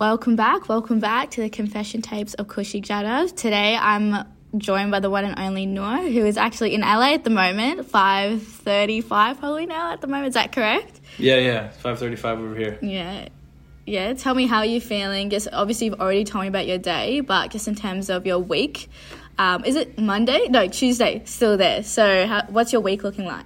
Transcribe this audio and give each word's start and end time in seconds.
Welcome 0.00 0.34
back. 0.34 0.66
Welcome 0.66 0.98
back 0.98 1.32
to 1.32 1.42
the 1.42 1.50
confession 1.50 2.00
tapes 2.00 2.32
of 2.32 2.46
Kushik 2.46 2.86
Jadav. 2.86 3.36
Today 3.36 3.76
I'm 3.76 4.26
joined 4.56 4.90
by 4.90 5.00
the 5.00 5.10
one 5.10 5.26
and 5.26 5.38
only 5.38 5.66
Nour, 5.66 5.98
who 5.98 6.24
is 6.24 6.38
actually 6.38 6.74
in 6.74 6.80
LA 6.80 7.12
at 7.12 7.24
the 7.24 7.28
moment, 7.28 7.86
5.35 7.86 9.38
probably 9.38 9.66
now 9.66 9.92
at 9.92 10.00
the 10.00 10.06
moment. 10.06 10.28
Is 10.28 10.34
that 10.34 10.52
correct? 10.52 10.98
Yeah, 11.18 11.36
yeah. 11.36 11.72
5.35 11.84 12.24
over 12.24 12.56
here. 12.56 12.78
Yeah. 12.80 13.28
Yeah, 13.84 14.14
tell 14.14 14.34
me 14.34 14.46
how 14.46 14.62
you're 14.62 14.80
feeling. 14.80 15.28
Just 15.28 15.48
obviously 15.52 15.88
you've 15.88 16.00
already 16.00 16.24
told 16.24 16.44
me 16.44 16.48
about 16.48 16.66
your 16.66 16.78
day, 16.78 17.20
but 17.20 17.50
just 17.50 17.68
in 17.68 17.74
terms 17.74 18.08
of 18.08 18.26
your 18.26 18.38
week, 18.38 18.88
um, 19.36 19.66
is 19.66 19.76
it 19.76 19.98
Monday? 19.98 20.46
No, 20.48 20.66
Tuesday. 20.66 21.20
Still 21.26 21.58
there. 21.58 21.82
So, 21.82 22.26
how, 22.26 22.44
what's 22.48 22.72
your 22.72 22.80
week 22.80 23.02
looking 23.02 23.26
like? 23.26 23.44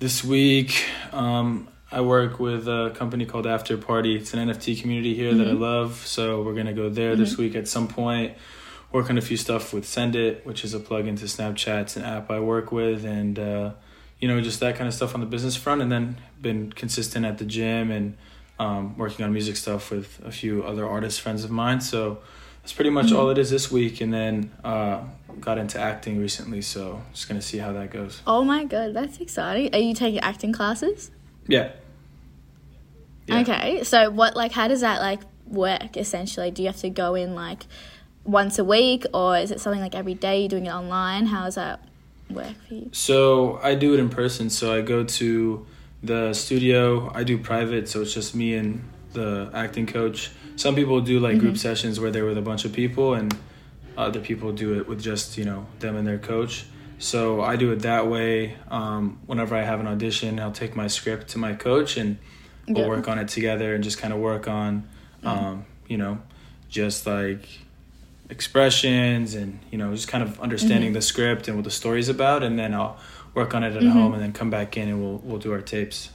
This 0.00 0.24
week, 0.24 0.84
um, 1.12 1.68
I 1.90 2.00
work 2.00 2.40
with 2.40 2.66
a 2.66 2.92
company 2.94 3.26
called 3.26 3.46
After 3.46 3.76
Party. 3.76 4.16
It's 4.16 4.34
an 4.34 4.48
NFT 4.48 4.80
community 4.80 5.14
here 5.14 5.30
mm-hmm. 5.30 5.38
that 5.38 5.46
I 5.48 5.50
mm-hmm. 5.52 5.62
love. 5.62 6.06
So 6.06 6.42
we're 6.42 6.54
gonna 6.54 6.72
go 6.72 6.88
there 6.88 7.12
mm-hmm. 7.12 7.20
this 7.20 7.36
week 7.36 7.54
at 7.54 7.68
some 7.68 7.86
point. 7.86 8.36
Work 8.92 9.10
on 9.10 9.18
a 9.18 9.20
few 9.20 9.36
stuff 9.36 9.72
with 9.72 9.86
Send 9.86 10.16
It, 10.16 10.44
which 10.44 10.64
is 10.64 10.74
a 10.74 10.80
plug 10.80 11.06
into 11.06 11.26
Snapchat. 11.26 11.82
It's 11.82 11.96
an 11.96 12.02
app 12.02 12.30
I 12.30 12.40
work 12.40 12.72
with, 12.72 13.04
and 13.04 13.38
uh, 13.38 13.72
you 14.18 14.26
know 14.26 14.40
just 14.40 14.60
that 14.60 14.76
kind 14.76 14.88
of 14.88 14.94
stuff 14.94 15.14
on 15.14 15.20
the 15.20 15.26
business 15.26 15.54
front. 15.54 15.80
And 15.80 15.92
then 15.92 16.16
been 16.40 16.72
consistent 16.72 17.24
at 17.24 17.38
the 17.38 17.44
gym 17.44 17.90
and 17.90 18.16
um, 18.58 18.96
working 18.98 19.24
on 19.24 19.32
music 19.32 19.56
stuff 19.56 19.90
with 19.90 20.20
a 20.24 20.32
few 20.32 20.64
other 20.64 20.86
artists 20.88 21.18
friends 21.20 21.44
of 21.44 21.50
mine. 21.50 21.80
So 21.80 22.18
that's 22.62 22.72
pretty 22.72 22.90
much 22.90 23.06
mm-hmm. 23.06 23.16
all 23.16 23.30
it 23.30 23.38
is 23.38 23.50
this 23.50 23.70
week. 23.70 24.00
And 24.00 24.12
then 24.12 24.50
uh, 24.64 25.02
got 25.40 25.58
into 25.58 25.78
acting 25.78 26.18
recently, 26.18 26.62
so 26.62 27.02
just 27.12 27.28
gonna 27.28 27.42
see 27.42 27.58
how 27.58 27.72
that 27.74 27.92
goes. 27.92 28.22
Oh 28.26 28.42
my 28.42 28.64
god, 28.64 28.92
that's 28.94 29.18
exciting! 29.18 29.72
Are 29.72 29.78
you 29.78 29.94
taking 29.94 30.18
acting 30.20 30.52
classes? 30.52 31.12
Yeah. 31.46 31.72
yeah. 33.26 33.40
Okay, 33.40 33.84
so 33.84 34.10
what 34.10 34.36
like 34.36 34.52
how 34.52 34.68
does 34.68 34.80
that 34.80 35.00
like 35.00 35.20
work 35.46 35.96
essentially? 35.96 36.50
Do 36.50 36.62
you 36.62 36.68
have 36.68 36.78
to 36.78 36.90
go 36.90 37.14
in 37.14 37.34
like 37.34 37.66
once 38.24 38.58
a 38.58 38.64
week, 38.64 39.04
or 39.14 39.38
is 39.38 39.50
it 39.50 39.60
something 39.60 39.80
like 39.80 39.94
every 39.94 40.14
day? 40.14 40.40
You're 40.40 40.48
doing 40.48 40.66
it 40.66 40.72
online. 40.72 41.26
How 41.26 41.44
does 41.44 41.54
that 41.54 41.80
work 42.30 42.54
for 42.68 42.74
you? 42.74 42.90
So 42.92 43.58
I 43.62 43.74
do 43.74 43.94
it 43.94 44.00
in 44.00 44.08
person. 44.08 44.50
So 44.50 44.74
I 44.74 44.80
go 44.80 45.04
to 45.04 45.66
the 46.02 46.32
studio. 46.32 47.10
I 47.14 47.24
do 47.24 47.38
private, 47.38 47.88
so 47.88 48.02
it's 48.02 48.14
just 48.14 48.34
me 48.34 48.54
and 48.54 48.82
the 49.12 49.50
acting 49.54 49.86
coach. 49.86 50.30
Some 50.56 50.74
people 50.74 51.00
do 51.00 51.20
like 51.20 51.32
mm-hmm. 51.32 51.40
group 51.40 51.58
sessions 51.58 52.00
where 52.00 52.10
they're 52.10 52.24
with 52.24 52.38
a 52.38 52.42
bunch 52.42 52.64
of 52.64 52.72
people, 52.72 53.14
and 53.14 53.36
other 53.96 54.20
people 54.20 54.52
do 54.52 54.78
it 54.78 54.88
with 54.88 55.00
just 55.00 55.38
you 55.38 55.44
know 55.44 55.66
them 55.78 55.96
and 55.96 56.06
their 56.06 56.18
coach. 56.18 56.66
So 56.98 57.42
I 57.42 57.56
do 57.56 57.72
it 57.72 57.80
that 57.80 58.08
way. 58.08 58.56
Um, 58.68 59.20
whenever 59.26 59.54
I 59.54 59.62
have 59.62 59.80
an 59.80 59.86
audition, 59.86 60.40
I'll 60.40 60.52
take 60.52 60.74
my 60.74 60.86
script 60.86 61.28
to 61.28 61.38
my 61.38 61.54
coach 61.54 61.96
and 61.96 62.18
we'll 62.66 62.78
yep. 62.78 62.88
work 62.88 63.08
on 63.08 63.18
it 63.18 63.28
together 63.28 63.74
and 63.74 63.84
just 63.84 63.98
kind 63.98 64.12
of 64.12 64.18
work 64.18 64.48
on, 64.48 64.88
mm-hmm. 65.22 65.28
um, 65.28 65.66
you 65.86 65.98
know, 65.98 66.18
just 66.68 67.06
like 67.06 67.46
expressions 68.28 69.34
and 69.34 69.60
you 69.70 69.78
know 69.78 69.94
just 69.94 70.08
kind 70.08 70.24
of 70.24 70.40
understanding 70.40 70.88
mm-hmm. 70.88 70.94
the 70.94 71.02
script 71.02 71.46
and 71.46 71.56
what 71.56 71.64
the 71.64 71.70
story's 71.70 72.08
about, 72.08 72.42
and 72.42 72.58
then 72.58 72.74
I'll 72.74 72.98
work 73.34 73.54
on 73.54 73.62
it 73.62 73.76
at 73.76 73.82
mm-hmm. 73.82 73.90
home 73.90 74.14
and 74.14 74.22
then 74.22 74.32
come 74.32 74.50
back 74.50 74.76
in 74.76 74.88
and 74.88 75.02
we'll 75.02 75.18
we'll 75.18 75.38
do 75.38 75.52
our 75.52 75.60
tapes. 75.60 76.10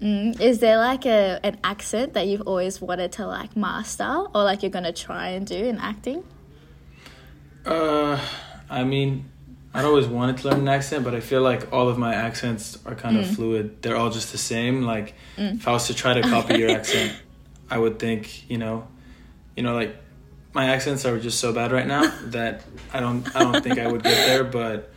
Mm. 0.00 0.38
Is 0.40 0.58
there 0.58 0.78
like 0.78 1.06
a 1.06 1.40
an 1.42 1.58
accent 1.62 2.14
that 2.14 2.26
you've 2.26 2.42
always 2.42 2.80
wanted 2.80 3.12
to 3.12 3.26
like 3.26 3.56
master 3.56 4.24
or 4.34 4.42
like 4.44 4.62
you're 4.62 4.70
gonna 4.70 4.92
try 4.92 5.28
and 5.28 5.46
do 5.46 5.56
in 5.56 5.78
acting? 5.78 6.24
Uh, 7.64 8.20
I 8.68 8.84
mean, 8.84 9.30
I'd 9.74 9.84
always 9.84 10.06
wanted 10.06 10.38
to 10.38 10.48
learn 10.48 10.60
an 10.60 10.68
accent, 10.68 11.04
but 11.04 11.16
I 11.16 11.20
feel 11.20 11.42
like 11.42 11.72
all 11.72 11.88
of 11.88 11.98
my 11.98 12.14
accents 12.14 12.78
are 12.86 12.94
kind 12.94 13.16
mm. 13.16 13.22
of 13.22 13.34
fluid. 13.34 13.82
They're 13.82 13.96
all 13.96 14.10
just 14.10 14.30
the 14.30 14.38
same. 14.38 14.82
Like 14.82 15.14
mm. 15.36 15.56
if 15.56 15.66
I 15.66 15.72
was 15.72 15.88
to 15.88 15.94
try 15.94 16.14
to 16.14 16.22
copy 16.34 16.58
your 16.58 16.70
accent, 16.70 17.12
I 17.68 17.78
would 17.78 17.98
think, 17.98 18.48
you 18.48 18.56
know, 18.56 18.86
you 19.56 19.64
know, 19.64 19.74
like 19.74 19.96
my 20.52 20.66
accents 20.66 21.04
are 21.04 21.18
just 21.18 21.40
so 21.40 21.52
bad 21.52 21.72
right 21.72 21.88
now 21.88 22.06
that 22.26 22.62
I 22.92 23.00
don't 23.00 23.34
I 23.34 23.40
don't 23.40 23.62
think 23.64 23.80
I 23.80 23.90
would 23.90 24.04
get 24.04 24.14
there, 24.26 24.44
but 24.44 24.92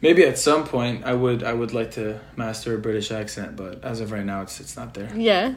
maybe 0.00 0.22
at 0.24 0.38
some 0.38 0.62
point 0.62 1.04
I 1.04 1.12
would 1.12 1.42
I 1.42 1.52
would 1.52 1.74
like 1.74 1.90
to 1.92 2.20
master 2.36 2.76
a 2.76 2.78
British 2.78 3.10
accent, 3.10 3.56
but 3.56 3.82
as 3.82 4.00
of 4.00 4.12
right 4.12 4.24
now 4.24 4.42
it's 4.42 4.60
it's 4.60 4.76
not 4.76 4.94
there. 4.94 5.10
Yeah. 5.12 5.54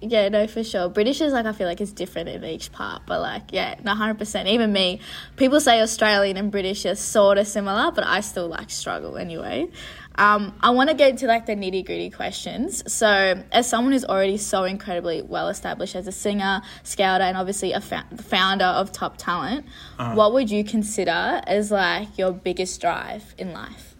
Yeah, 0.00 0.28
no, 0.30 0.48
for 0.48 0.64
sure. 0.64 0.88
British 0.88 1.20
is 1.20 1.32
like 1.32 1.46
I 1.46 1.52
feel 1.52 1.68
like 1.68 1.80
it's 1.80 1.92
different 1.92 2.28
in 2.28 2.44
each 2.44 2.72
part, 2.72 3.02
but 3.06 3.20
like 3.20 3.52
yeah, 3.52 3.76
no, 3.84 3.94
hundred 3.94 4.18
percent. 4.18 4.48
Even 4.48 4.72
me, 4.72 5.00
people 5.36 5.60
say 5.60 5.80
Australian 5.80 6.36
and 6.36 6.50
British 6.50 6.84
are 6.86 6.96
sort 6.96 7.38
of 7.38 7.46
similar, 7.46 7.92
but 7.92 8.04
I 8.04 8.20
still 8.20 8.48
like 8.48 8.70
struggle 8.70 9.16
anyway. 9.16 9.68
Um, 10.16 10.54
I 10.60 10.70
want 10.70 10.90
to 10.90 10.94
get 10.96 11.10
into 11.10 11.26
like 11.26 11.46
the 11.46 11.54
nitty 11.54 11.86
gritty 11.86 12.10
questions. 12.10 12.92
So, 12.92 13.42
as 13.52 13.68
someone 13.68 13.92
who's 13.92 14.04
already 14.04 14.36
so 14.38 14.64
incredibly 14.64 15.22
well 15.22 15.48
established 15.48 15.94
as 15.94 16.06
a 16.08 16.12
singer, 16.12 16.62
scouter, 16.82 17.24
and 17.24 17.36
obviously 17.36 17.72
a 17.72 17.80
fa- 17.80 18.06
founder 18.16 18.64
of 18.64 18.90
Top 18.90 19.16
Talent, 19.16 19.66
uh-huh. 19.98 20.14
what 20.14 20.32
would 20.34 20.50
you 20.50 20.64
consider 20.64 21.40
as 21.46 21.70
like 21.70 22.18
your 22.18 22.32
biggest 22.32 22.80
drive 22.80 23.34
in 23.38 23.52
life? 23.52 23.94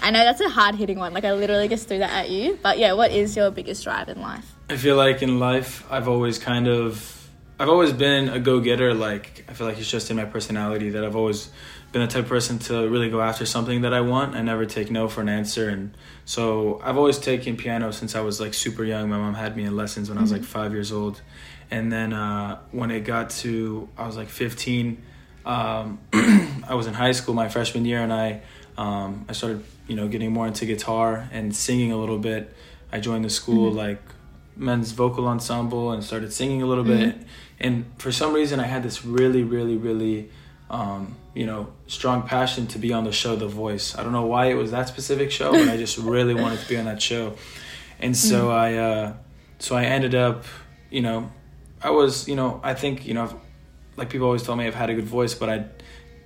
I 0.00 0.12
know 0.12 0.20
that's 0.20 0.40
a 0.40 0.48
hard 0.48 0.76
hitting 0.76 0.98
one. 0.98 1.12
Like 1.12 1.24
I 1.24 1.32
literally 1.32 1.68
just 1.68 1.88
threw 1.88 1.98
that 1.98 2.12
at 2.12 2.30
you, 2.30 2.58
but 2.62 2.78
yeah, 2.78 2.92
what 2.92 3.10
is 3.10 3.36
your 3.36 3.50
biggest 3.50 3.82
drive 3.82 4.08
in 4.08 4.20
life? 4.20 4.54
I 4.70 4.76
feel 4.76 4.96
like 4.96 5.22
in 5.22 5.38
life, 5.38 5.86
I've 5.90 6.08
always 6.08 6.38
kind 6.38 6.68
of, 6.68 7.30
I've 7.58 7.70
always 7.70 7.92
been 7.92 8.28
a 8.28 8.38
go 8.38 8.60
getter. 8.60 8.92
Like 8.92 9.46
I 9.48 9.54
feel 9.54 9.66
like 9.66 9.78
it's 9.78 9.90
just 9.90 10.10
in 10.10 10.16
my 10.16 10.26
personality 10.26 10.90
that 10.90 11.04
I've 11.04 11.16
always 11.16 11.50
been 11.90 12.02
the 12.02 12.08
type 12.08 12.24
of 12.24 12.28
person 12.28 12.58
to 12.58 12.86
really 12.86 13.08
go 13.08 13.22
after 13.22 13.46
something 13.46 13.80
that 13.80 13.94
I 13.94 14.02
want. 14.02 14.34
I 14.34 14.42
never 14.42 14.66
take 14.66 14.90
no 14.90 15.08
for 15.08 15.22
an 15.22 15.30
answer, 15.30 15.70
and 15.70 15.96
so 16.26 16.82
I've 16.84 16.98
always 16.98 17.18
taken 17.18 17.56
piano 17.56 17.92
since 17.92 18.14
I 18.14 18.20
was 18.20 18.40
like 18.40 18.52
super 18.52 18.84
young. 18.84 19.08
My 19.08 19.16
mom 19.16 19.34
had 19.34 19.56
me 19.56 19.64
in 19.64 19.74
lessons 19.74 20.10
when 20.10 20.16
mm-hmm. 20.16 20.20
I 20.20 20.22
was 20.22 20.32
like 20.32 20.42
mm-hmm. 20.42 20.50
five 20.50 20.72
years 20.72 20.92
old, 20.92 21.22
and 21.70 21.90
then 21.90 22.12
uh, 22.12 22.58
when 22.70 22.90
it 22.90 23.00
got 23.00 23.30
to 23.30 23.88
I 23.96 24.06
was 24.06 24.18
like 24.18 24.28
fifteen, 24.28 25.02
um, 25.46 25.98
I 26.12 26.74
was 26.74 26.86
in 26.86 26.92
high 26.92 27.12
school 27.12 27.34
my 27.34 27.48
freshman 27.48 27.86
year, 27.86 28.02
and 28.02 28.12
I 28.12 28.42
um, 28.76 29.24
I 29.30 29.32
started 29.32 29.64
you 29.86 29.96
know 29.96 30.08
getting 30.08 30.30
more 30.30 30.46
into 30.46 30.66
guitar 30.66 31.26
and 31.32 31.56
singing 31.56 31.90
a 31.90 31.96
little 31.96 32.18
bit. 32.18 32.54
I 32.92 33.00
joined 33.00 33.24
the 33.24 33.30
school 33.30 33.70
mm-hmm. 33.70 33.78
like 33.78 34.02
men's 34.58 34.92
vocal 34.92 35.26
ensemble 35.26 35.92
and 35.92 36.02
started 36.02 36.32
singing 36.32 36.62
a 36.62 36.66
little 36.66 36.84
mm-hmm. 36.84 37.18
bit. 37.18 37.26
And 37.60 37.86
for 37.98 38.12
some 38.12 38.32
reason, 38.32 38.60
I 38.60 38.66
had 38.66 38.82
this 38.82 39.04
really, 39.04 39.42
really, 39.42 39.76
really 39.76 40.30
um, 40.70 41.16
you 41.34 41.46
know, 41.46 41.68
strong 41.86 42.22
passion 42.22 42.66
to 42.68 42.78
be 42.78 42.92
on 42.92 43.04
the 43.04 43.12
show 43.12 43.36
The 43.36 43.46
Voice. 43.46 43.96
I 43.96 44.02
don't 44.02 44.12
know 44.12 44.26
why 44.26 44.46
it 44.46 44.54
was 44.54 44.70
that 44.72 44.88
specific 44.88 45.30
show, 45.30 45.52
but 45.52 45.68
I 45.68 45.76
just 45.76 45.98
really 46.14 46.34
wanted 46.34 46.60
to 46.60 46.68
be 46.68 46.76
on 46.76 46.84
that 46.84 47.00
show. 47.00 47.34
And 48.00 48.16
so 48.16 48.48
mm. 48.48 48.52
I, 48.52 48.76
uh, 48.76 49.14
so 49.58 49.76
I 49.76 49.84
ended 49.84 50.14
up, 50.14 50.44
you 50.90 51.00
know, 51.00 51.30
I 51.82 51.90
was, 51.90 52.28
you 52.28 52.36
know, 52.36 52.60
I 52.62 52.74
think, 52.74 53.06
you 53.06 53.14
know, 53.14 53.40
like 53.96 54.10
people 54.10 54.26
always 54.26 54.42
told 54.42 54.58
me 54.58 54.66
I've 54.66 54.74
had 54.74 54.90
a 54.90 54.94
good 54.94 55.06
voice, 55.06 55.34
but 55.34 55.48
I 55.48 55.64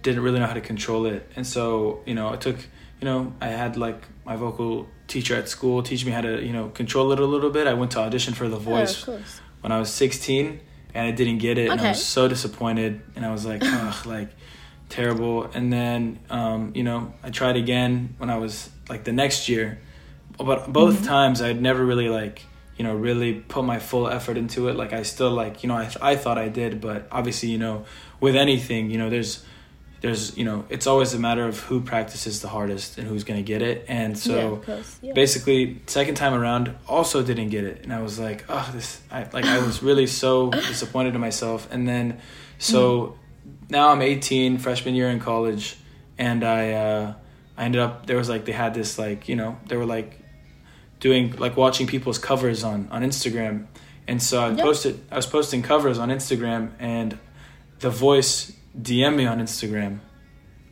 didn't 0.02 0.22
really 0.22 0.40
know 0.40 0.46
how 0.46 0.54
to 0.54 0.60
control 0.60 1.06
it. 1.06 1.30
And 1.36 1.46
so, 1.46 2.02
you 2.04 2.14
know, 2.14 2.32
it 2.32 2.40
took, 2.40 2.56
you 3.00 3.04
know, 3.04 3.32
I 3.40 3.48
had 3.48 3.76
like 3.76 4.02
my 4.24 4.36
vocal 4.36 4.88
teacher 5.12 5.36
at 5.36 5.48
school 5.48 5.82
teach 5.82 6.04
me 6.06 6.12
how 6.12 6.22
to, 6.22 6.42
you 6.44 6.52
know, 6.52 6.68
control 6.70 7.12
it 7.12 7.20
a 7.20 7.26
little 7.26 7.50
bit. 7.50 7.66
I 7.66 7.74
went 7.74 7.92
to 7.92 8.00
audition 8.00 8.32
for 8.34 8.48
The 8.48 8.56
Voice 8.56 9.06
oh, 9.06 9.20
when 9.60 9.70
I 9.70 9.78
was 9.78 9.92
16 9.92 10.60
and 10.94 11.06
I 11.06 11.10
didn't 11.10 11.38
get 11.38 11.58
it. 11.58 11.64
Okay. 11.64 11.72
And 11.72 11.80
I 11.80 11.88
was 11.90 12.04
so 12.04 12.28
disappointed. 12.28 13.02
And 13.14 13.24
I 13.24 13.30
was 13.30 13.44
like, 13.44 13.62
ugh, 13.64 14.06
like, 14.06 14.30
terrible. 14.88 15.44
And 15.44 15.72
then, 15.72 16.18
um, 16.30 16.72
you 16.74 16.82
know, 16.82 17.12
I 17.22 17.30
tried 17.30 17.56
again 17.56 18.14
when 18.18 18.30
I 18.30 18.38
was 18.38 18.70
like 18.88 19.04
the 19.04 19.12
next 19.12 19.48
year. 19.48 19.78
But 20.38 20.72
both 20.72 20.96
mm-hmm. 20.96 21.04
times 21.04 21.42
I'd 21.42 21.60
never 21.60 21.84
really 21.84 22.08
like, 22.08 22.42
you 22.76 22.84
know, 22.84 22.94
really 22.94 23.34
put 23.34 23.64
my 23.64 23.78
full 23.78 24.08
effort 24.08 24.38
into 24.38 24.68
it. 24.68 24.76
Like 24.76 24.92
I 24.94 25.02
still 25.02 25.30
like, 25.30 25.62
you 25.62 25.68
know, 25.68 25.76
I, 25.76 25.84
th- 25.84 25.98
I 26.00 26.16
thought 26.16 26.38
I 26.38 26.48
did, 26.48 26.80
but 26.80 27.06
obviously, 27.12 27.50
you 27.50 27.58
know, 27.58 27.84
with 28.18 28.34
anything, 28.34 28.90
you 28.90 28.98
know, 28.98 29.10
there's, 29.10 29.44
there's, 30.02 30.36
you 30.36 30.44
know, 30.44 30.64
it's 30.68 30.86
always 30.86 31.14
a 31.14 31.18
matter 31.18 31.46
of 31.46 31.60
who 31.60 31.80
practices 31.80 32.42
the 32.42 32.48
hardest 32.48 32.98
and 32.98 33.06
who's 33.06 33.24
going 33.24 33.38
to 33.38 33.44
get 33.44 33.62
it. 33.62 33.84
And 33.88 34.18
so 34.18 34.62
yeah, 34.66 34.82
yeah. 35.00 35.12
basically 35.14 35.80
second 35.86 36.16
time 36.16 36.34
around 36.34 36.74
also 36.88 37.22
didn't 37.22 37.48
get 37.48 37.64
it. 37.64 37.84
And 37.84 37.92
I 37.92 38.02
was 38.02 38.18
like, 38.18 38.44
oh, 38.48 38.68
this, 38.74 39.00
I, 39.10 39.28
like 39.32 39.44
I 39.44 39.58
was 39.64 39.82
really 39.82 40.08
so 40.08 40.50
disappointed 40.50 41.14
in 41.14 41.20
myself. 41.20 41.68
And 41.70 41.88
then, 41.88 42.20
so 42.58 43.16
now 43.72 43.88
I'm 43.88 44.02
18, 44.02 44.58
freshman 44.58 44.94
year 44.94 45.08
in 45.08 45.18
college, 45.18 45.76
and 46.18 46.44
I 46.44 46.72
uh, 46.72 47.14
I 47.56 47.64
ended 47.64 47.80
up 47.80 48.06
there 48.06 48.16
was 48.16 48.28
like 48.28 48.44
they 48.44 48.52
had 48.52 48.74
this 48.74 48.98
like 48.98 49.28
you 49.28 49.34
know 49.34 49.58
they 49.66 49.76
were 49.76 49.86
like 49.86 50.20
doing 51.00 51.34
like 51.36 51.56
watching 51.56 51.86
people's 51.86 52.18
covers 52.18 52.62
on 52.62 52.88
on 52.90 53.02
Instagram, 53.02 53.66
and 54.06 54.22
so 54.22 54.40
I 54.40 54.50
yep. 54.50 54.60
posted 54.60 55.00
I 55.10 55.16
was 55.16 55.26
posting 55.26 55.62
covers 55.62 55.98
on 55.98 56.10
Instagram, 56.10 56.72
and 56.78 57.18
the 57.80 57.90
Voice 57.90 58.52
DM 58.80 59.16
me 59.16 59.26
on 59.26 59.38
Instagram. 59.38 60.00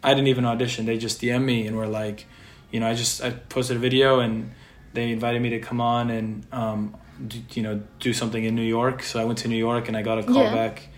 I 0.02 0.14
didn't 0.14 0.28
even 0.28 0.44
audition; 0.44 0.86
they 0.86 0.98
just 0.98 1.20
DM 1.20 1.44
me 1.44 1.66
and 1.66 1.76
were 1.76 1.86
like, 1.86 2.26
you 2.70 2.80
know, 2.80 2.86
I 2.86 2.94
just 2.94 3.22
I 3.22 3.30
posted 3.30 3.76
a 3.76 3.80
video 3.80 4.20
and 4.20 4.52
they 4.92 5.12
invited 5.12 5.42
me 5.42 5.50
to 5.50 5.60
come 5.60 5.80
on 5.80 6.10
and 6.10 6.46
um, 6.52 6.96
do, 7.26 7.40
you 7.52 7.62
know 7.62 7.82
do 7.98 8.12
something 8.12 8.42
in 8.42 8.54
New 8.54 8.62
York. 8.62 9.02
So 9.02 9.20
I 9.20 9.24
went 9.24 9.38
to 9.40 9.48
New 9.48 9.56
York 9.56 9.88
and 9.88 9.96
I 9.96 10.02
got 10.02 10.18
a 10.18 10.22
call 10.22 10.44
yeah. 10.44 10.54
back 10.54 10.88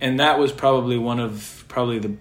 and 0.00 0.20
that 0.20 0.38
was 0.38 0.52
probably 0.52 0.98
one 0.98 1.20
of 1.20 1.64
probably 1.68 1.98
the 1.98 2.16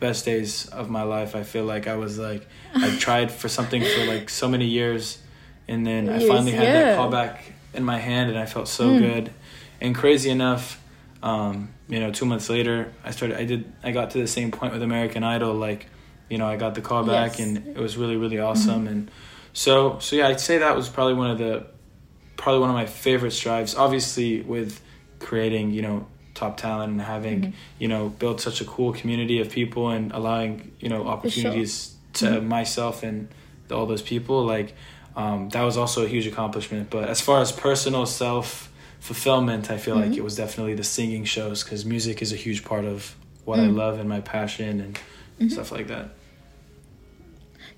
best 0.00 0.24
days 0.24 0.68
of 0.68 0.90
my 0.90 1.02
life. 1.02 1.34
I 1.34 1.42
feel 1.42 1.64
like 1.64 1.86
I 1.86 1.96
was 1.96 2.18
like 2.18 2.46
I 2.74 2.94
tried 2.98 3.32
for 3.32 3.48
something 3.48 3.82
for 3.82 4.04
like 4.04 4.28
so 4.28 4.48
many 4.48 4.66
years, 4.66 5.18
and 5.66 5.86
then 5.86 6.08
I 6.08 6.26
finally 6.26 6.52
had 6.52 6.64
yeah. 6.64 6.72
that 6.72 6.96
call 6.96 7.10
back 7.10 7.52
in 7.74 7.84
my 7.84 7.98
hand, 7.98 8.30
and 8.30 8.38
I 8.38 8.46
felt 8.46 8.68
so 8.68 8.90
mm. 8.90 8.98
good. 9.00 9.32
And 9.80 9.94
crazy 9.94 10.30
enough, 10.30 10.81
um, 11.22 11.72
you 11.88 12.00
know, 12.00 12.10
two 12.10 12.24
months 12.26 12.48
later, 12.50 12.92
I 13.04 13.10
started. 13.12 13.38
I 13.38 13.44
did. 13.44 13.72
I 13.82 13.92
got 13.92 14.10
to 14.12 14.18
the 14.18 14.26
same 14.26 14.50
point 14.50 14.72
with 14.72 14.82
American 14.82 15.22
Idol. 15.22 15.54
Like, 15.54 15.86
you 16.28 16.38
know, 16.38 16.46
I 16.46 16.56
got 16.56 16.74
the 16.74 16.80
call 16.80 17.04
back, 17.04 17.38
Yes. 17.38 17.46
and 17.46 17.68
it 17.68 17.78
was 17.78 17.96
really, 17.96 18.16
really 18.16 18.38
awesome. 18.38 18.88
And 18.88 19.10
so, 19.52 19.98
so 20.00 20.16
yeah, 20.16 20.28
I'd 20.28 20.40
say 20.40 20.58
that 20.58 20.74
was 20.74 20.88
probably 20.88 21.14
one 21.14 21.30
of 21.30 21.38
the, 21.38 21.66
probably 22.36 22.60
one 22.60 22.70
of 22.70 22.74
my 22.76 22.86
favorite 22.86 23.32
strives. 23.32 23.74
Obviously, 23.74 24.40
with 24.40 24.80
creating, 25.20 25.70
you 25.70 25.82
know, 25.82 26.06
top 26.34 26.56
talent 26.56 26.92
and 26.92 27.00
having, 27.00 27.52
you 27.78 27.86
know, 27.86 28.08
built 28.08 28.40
such 28.40 28.60
a 28.60 28.64
cool 28.64 28.92
community 28.92 29.40
of 29.40 29.50
people 29.50 29.90
and 29.90 30.10
allowing, 30.12 30.72
you 30.80 30.88
know, 30.88 31.06
opportunities 31.06 31.94
to 32.14 32.40
myself 32.40 33.02
and 33.02 33.28
all 33.70 33.86
those 33.86 34.02
people. 34.02 34.44
Like, 34.44 34.74
um, 35.14 35.50
that 35.50 35.62
was 35.62 35.76
also 35.76 36.04
a 36.04 36.08
huge 36.08 36.26
accomplishment. 36.26 36.88
But 36.90 37.08
as 37.08 37.20
far 37.20 37.40
as 37.42 37.52
personal 37.52 38.06
self 38.06 38.71
fulfillment, 39.02 39.68
I 39.68 39.78
feel 39.78 39.96
like 39.96 40.10
mm-hmm. 40.10 40.18
it 40.18 40.24
was 40.24 40.36
definitely 40.36 40.74
the 40.74 40.84
singing 40.84 41.24
shows 41.24 41.64
because 41.64 41.84
music 41.84 42.22
is 42.22 42.32
a 42.32 42.36
huge 42.36 42.64
part 42.64 42.84
of 42.84 43.16
what 43.44 43.58
I 43.58 43.64
mm. 43.64 43.74
love 43.74 43.98
and 43.98 44.08
my 44.08 44.20
passion 44.20 44.80
and 44.80 44.94
mm-hmm. 44.94 45.48
stuff 45.48 45.72
like 45.72 45.88
that. 45.88 46.10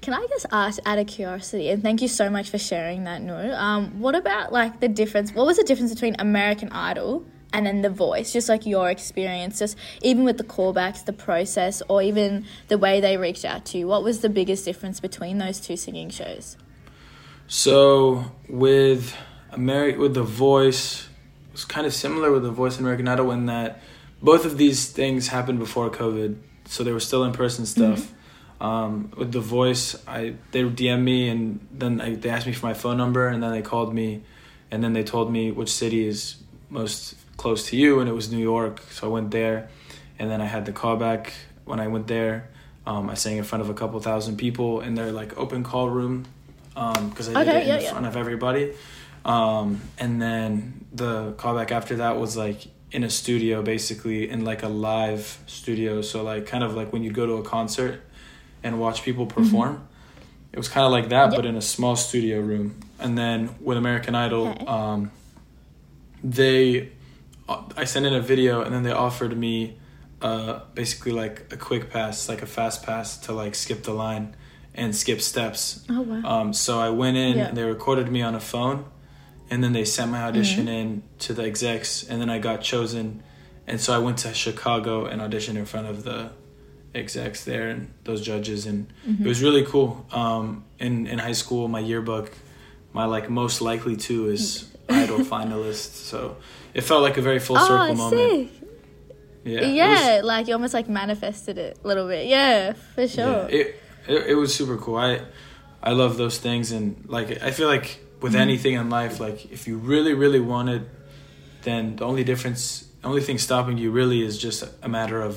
Can 0.02 0.12
I 0.12 0.26
just 0.28 0.44
ask, 0.52 0.78
out 0.84 0.98
of 0.98 1.06
curiosity, 1.06 1.70
and 1.70 1.82
thank 1.82 2.02
you 2.02 2.08
so 2.08 2.28
much 2.28 2.50
for 2.50 2.58
sharing 2.58 3.04
that, 3.04 3.22
Nour. 3.22 3.54
Um, 3.54 4.00
what 4.00 4.14
about 4.14 4.52
like 4.52 4.80
the 4.80 4.88
difference? 4.88 5.32
What 5.32 5.46
was 5.46 5.56
the 5.56 5.64
difference 5.64 5.94
between 5.94 6.14
American 6.18 6.68
Idol 6.72 7.24
and 7.54 7.64
then 7.64 7.80
The 7.80 7.88
Voice? 7.88 8.30
Just 8.30 8.50
like 8.50 8.66
your 8.66 8.90
experience, 8.90 9.60
just 9.60 9.78
even 10.02 10.24
with 10.24 10.36
the 10.36 10.44
callbacks, 10.44 11.06
the 11.06 11.14
process, 11.14 11.80
or 11.88 12.02
even 12.02 12.44
the 12.68 12.76
way 12.76 13.00
they 13.00 13.16
reached 13.16 13.46
out 13.46 13.64
to 13.66 13.78
you. 13.78 13.88
What 13.88 14.04
was 14.04 14.20
the 14.20 14.28
biggest 14.28 14.66
difference 14.66 15.00
between 15.00 15.38
those 15.38 15.58
two 15.58 15.78
singing 15.78 16.10
shows? 16.10 16.58
So 17.46 18.26
with 18.46 19.16
Ameri- 19.52 19.96
with 19.96 20.12
the 20.12 20.22
voice, 20.22 21.08
it's 21.54 21.64
kind 21.64 21.86
of 21.86 21.94
similar 21.94 22.30
with 22.32 22.42
the 22.42 22.50
voice 22.50 22.76
and 22.76 22.84
American 22.84 23.06
Idol 23.08 23.30
in 23.30 23.46
that 23.46 23.80
both 24.20 24.44
of 24.44 24.58
these 24.58 24.90
things 24.90 25.28
happened 25.28 25.58
before 25.60 25.88
COVID, 25.88 26.36
so 26.66 26.82
they 26.84 26.92
were 26.92 27.00
still 27.00 27.24
in 27.24 27.32
person 27.32 27.64
stuff. 27.64 28.12
Um, 28.60 29.10
with 29.16 29.32
the 29.32 29.40
voice, 29.40 29.96
I 30.06 30.34
they 30.52 30.62
DM 30.62 31.02
me 31.02 31.28
and 31.28 31.60
then 31.70 32.00
I, 32.00 32.14
they 32.14 32.28
asked 32.30 32.46
me 32.46 32.52
for 32.52 32.66
my 32.66 32.74
phone 32.74 32.96
number 32.96 33.28
and 33.28 33.42
then 33.42 33.52
they 33.52 33.62
called 33.62 33.94
me, 33.94 34.22
and 34.70 34.82
then 34.82 34.92
they 34.94 35.04
told 35.04 35.30
me 35.30 35.50
which 35.52 35.70
city 35.70 36.06
is 36.06 36.36
most 36.70 37.14
close 37.36 37.68
to 37.68 37.76
you 37.76 38.00
and 38.00 38.08
it 38.08 38.12
was 38.14 38.30
New 38.32 38.42
York, 38.42 38.80
so 38.90 39.06
I 39.08 39.10
went 39.10 39.30
there, 39.30 39.68
and 40.18 40.28
then 40.30 40.40
I 40.40 40.46
had 40.46 40.66
the 40.66 40.72
callback 40.72 41.30
when 41.64 41.78
I 41.78 41.86
went 41.88 42.08
there. 42.08 42.48
Um, 42.86 43.08
I 43.08 43.14
sang 43.14 43.36
in 43.36 43.44
front 43.44 43.62
of 43.62 43.70
a 43.70 43.74
couple 43.74 43.98
thousand 44.00 44.36
people 44.38 44.80
in 44.80 44.94
their 44.94 45.12
like 45.12 45.38
open 45.38 45.62
call 45.64 45.88
room 45.88 46.26
because 46.74 47.28
I 47.28 47.44
did 47.44 47.48
Okay, 47.54 47.70
it 47.70 47.76
in 47.78 47.82
yeah. 47.82 47.90
front 47.92 48.06
of 48.06 48.16
everybody. 48.16 48.72
Um, 49.24 49.80
and 49.98 50.20
then 50.20 50.84
the 50.92 51.32
callback 51.32 51.70
after 51.70 51.96
that 51.96 52.18
was 52.18 52.36
like 52.36 52.66
in 52.92 53.02
a 53.04 53.10
studio, 53.10 53.62
basically 53.62 54.28
in 54.28 54.44
like 54.44 54.62
a 54.62 54.68
live 54.68 55.38
studio. 55.46 56.02
So 56.02 56.22
like 56.22 56.46
kind 56.46 56.62
of 56.62 56.74
like 56.74 56.92
when 56.92 57.02
you 57.02 57.10
go 57.10 57.26
to 57.26 57.34
a 57.34 57.42
concert 57.42 58.00
and 58.62 58.78
watch 58.80 59.02
people 59.02 59.26
perform. 59.26 59.86
It 60.52 60.58
was 60.58 60.68
kind 60.68 60.86
of 60.86 60.92
like 60.92 61.08
that, 61.08 61.32
Yep. 61.32 61.34
but 61.36 61.46
in 61.46 61.56
a 61.56 61.60
small 61.62 61.96
studio 61.96 62.40
room. 62.40 62.76
And 63.00 63.18
then 63.18 63.56
with 63.60 63.76
American 63.76 64.14
Idol, 64.14 64.48
Okay. 64.48 64.64
um, 64.66 65.10
they, 66.22 66.90
I 67.76 67.84
sent 67.84 68.06
in 68.06 68.14
a 68.14 68.20
video, 68.20 68.62
and 68.62 68.72
then 68.74 68.82
they 68.84 68.92
offered 68.92 69.36
me, 69.36 69.76
uh, 70.22 70.60
basically 70.74 71.12
like 71.12 71.52
a 71.52 71.56
quick 71.56 71.90
pass, 71.90 72.28
like 72.28 72.40
a 72.42 72.46
fast 72.46 72.84
pass 72.84 73.18
to 73.18 73.32
like 73.32 73.54
skip 73.54 73.82
the 73.82 73.92
line 73.92 74.34
and 74.74 74.94
skip 74.94 75.20
steps. 75.20 75.84
Oh 75.90 76.00
wow! 76.02 76.22
Um, 76.24 76.52
so 76.52 76.78
I 76.80 76.90
went 76.90 77.16
in 77.16 77.36
Yeah. 77.36 77.48
and 77.48 77.56
they 77.56 77.64
recorded 77.64 78.10
me 78.10 78.22
on 78.22 78.34
a 78.34 78.40
phone, 78.40 78.84
and 79.54 79.62
then 79.62 79.72
they 79.72 79.84
sent 79.84 80.10
my 80.10 80.24
audition 80.24 80.66
in 80.66 81.04
to 81.20 81.32
the 81.32 81.44
execs, 81.44 82.02
and 82.02 82.20
then 82.20 82.28
I 82.28 82.40
got 82.40 82.60
chosen, 82.60 83.22
and 83.68 83.80
so 83.80 83.94
I 83.94 83.98
went 83.98 84.18
to 84.18 84.34
Chicago 84.34 85.06
and 85.06 85.22
auditioned 85.22 85.54
in 85.54 85.64
front 85.64 85.86
of 85.86 86.02
the 86.02 86.32
execs 86.92 87.44
there 87.44 87.68
and 87.68 87.94
those 88.02 88.20
judges, 88.20 88.66
and 88.66 88.92
it 89.06 89.24
was 89.24 89.44
really 89.44 89.64
cool. 89.64 90.06
Um, 90.10 90.64
in 90.80 91.06
in 91.06 91.20
high 91.20 91.36
school, 91.42 91.68
my 91.68 91.78
yearbook, 91.78 92.32
my 92.92 93.04
like 93.04 93.30
most 93.30 93.60
likely 93.60 93.94
to 94.08 94.26
is 94.26 94.68
idol 94.88 95.20
finalist, 95.20 95.94
so 96.10 96.36
it 96.74 96.80
felt 96.80 97.02
like 97.02 97.16
a 97.16 97.22
very 97.22 97.38
full 97.38 97.56
circle 97.56 97.92
oh, 97.92 97.94
moment. 97.94 98.50
sick! 98.50 98.68
Yeah, 99.44 99.60
Yeah, 99.66 100.16
was- 100.16 100.24
like 100.24 100.48
you 100.48 100.54
almost 100.54 100.74
like 100.74 100.88
manifested 100.88 101.58
it 101.58 101.78
a 101.84 101.86
little 101.86 102.08
bit. 102.08 102.26
Yeah, 102.26 102.72
for 102.72 103.06
sure. 103.06 103.48
Yeah, 103.48 103.58
it, 103.58 103.80
it 104.08 104.26
it 104.30 104.34
was 104.34 104.52
super 104.52 104.76
cool. 104.78 104.96
I 104.96 105.20
I 105.80 105.92
love 105.92 106.16
those 106.16 106.38
things 106.38 106.72
and 106.72 107.04
like 107.06 107.40
I 107.40 107.52
feel 107.52 107.68
like 107.68 108.03
with 108.24 108.34
anything 108.46 108.74
in 108.82 108.86
life, 109.00 109.14
like 109.26 109.38
if 109.56 109.60
you 109.68 109.74
really 109.92 110.14
really 110.24 110.40
want 110.52 110.68
it, 110.76 110.82
then 111.68 111.82
the 111.96 112.04
only 112.10 112.24
difference, 112.30 112.62
the 113.02 113.08
only 113.12 113.20
thing 113.26 113.38
stopping 113.48 113.76
you 113.84 113.90
really 114.00 114.20
is 114.28 114.34
just 114.46 114.60
a 114.82 114.88
matter 114.98 115.18
of 115.30 115.34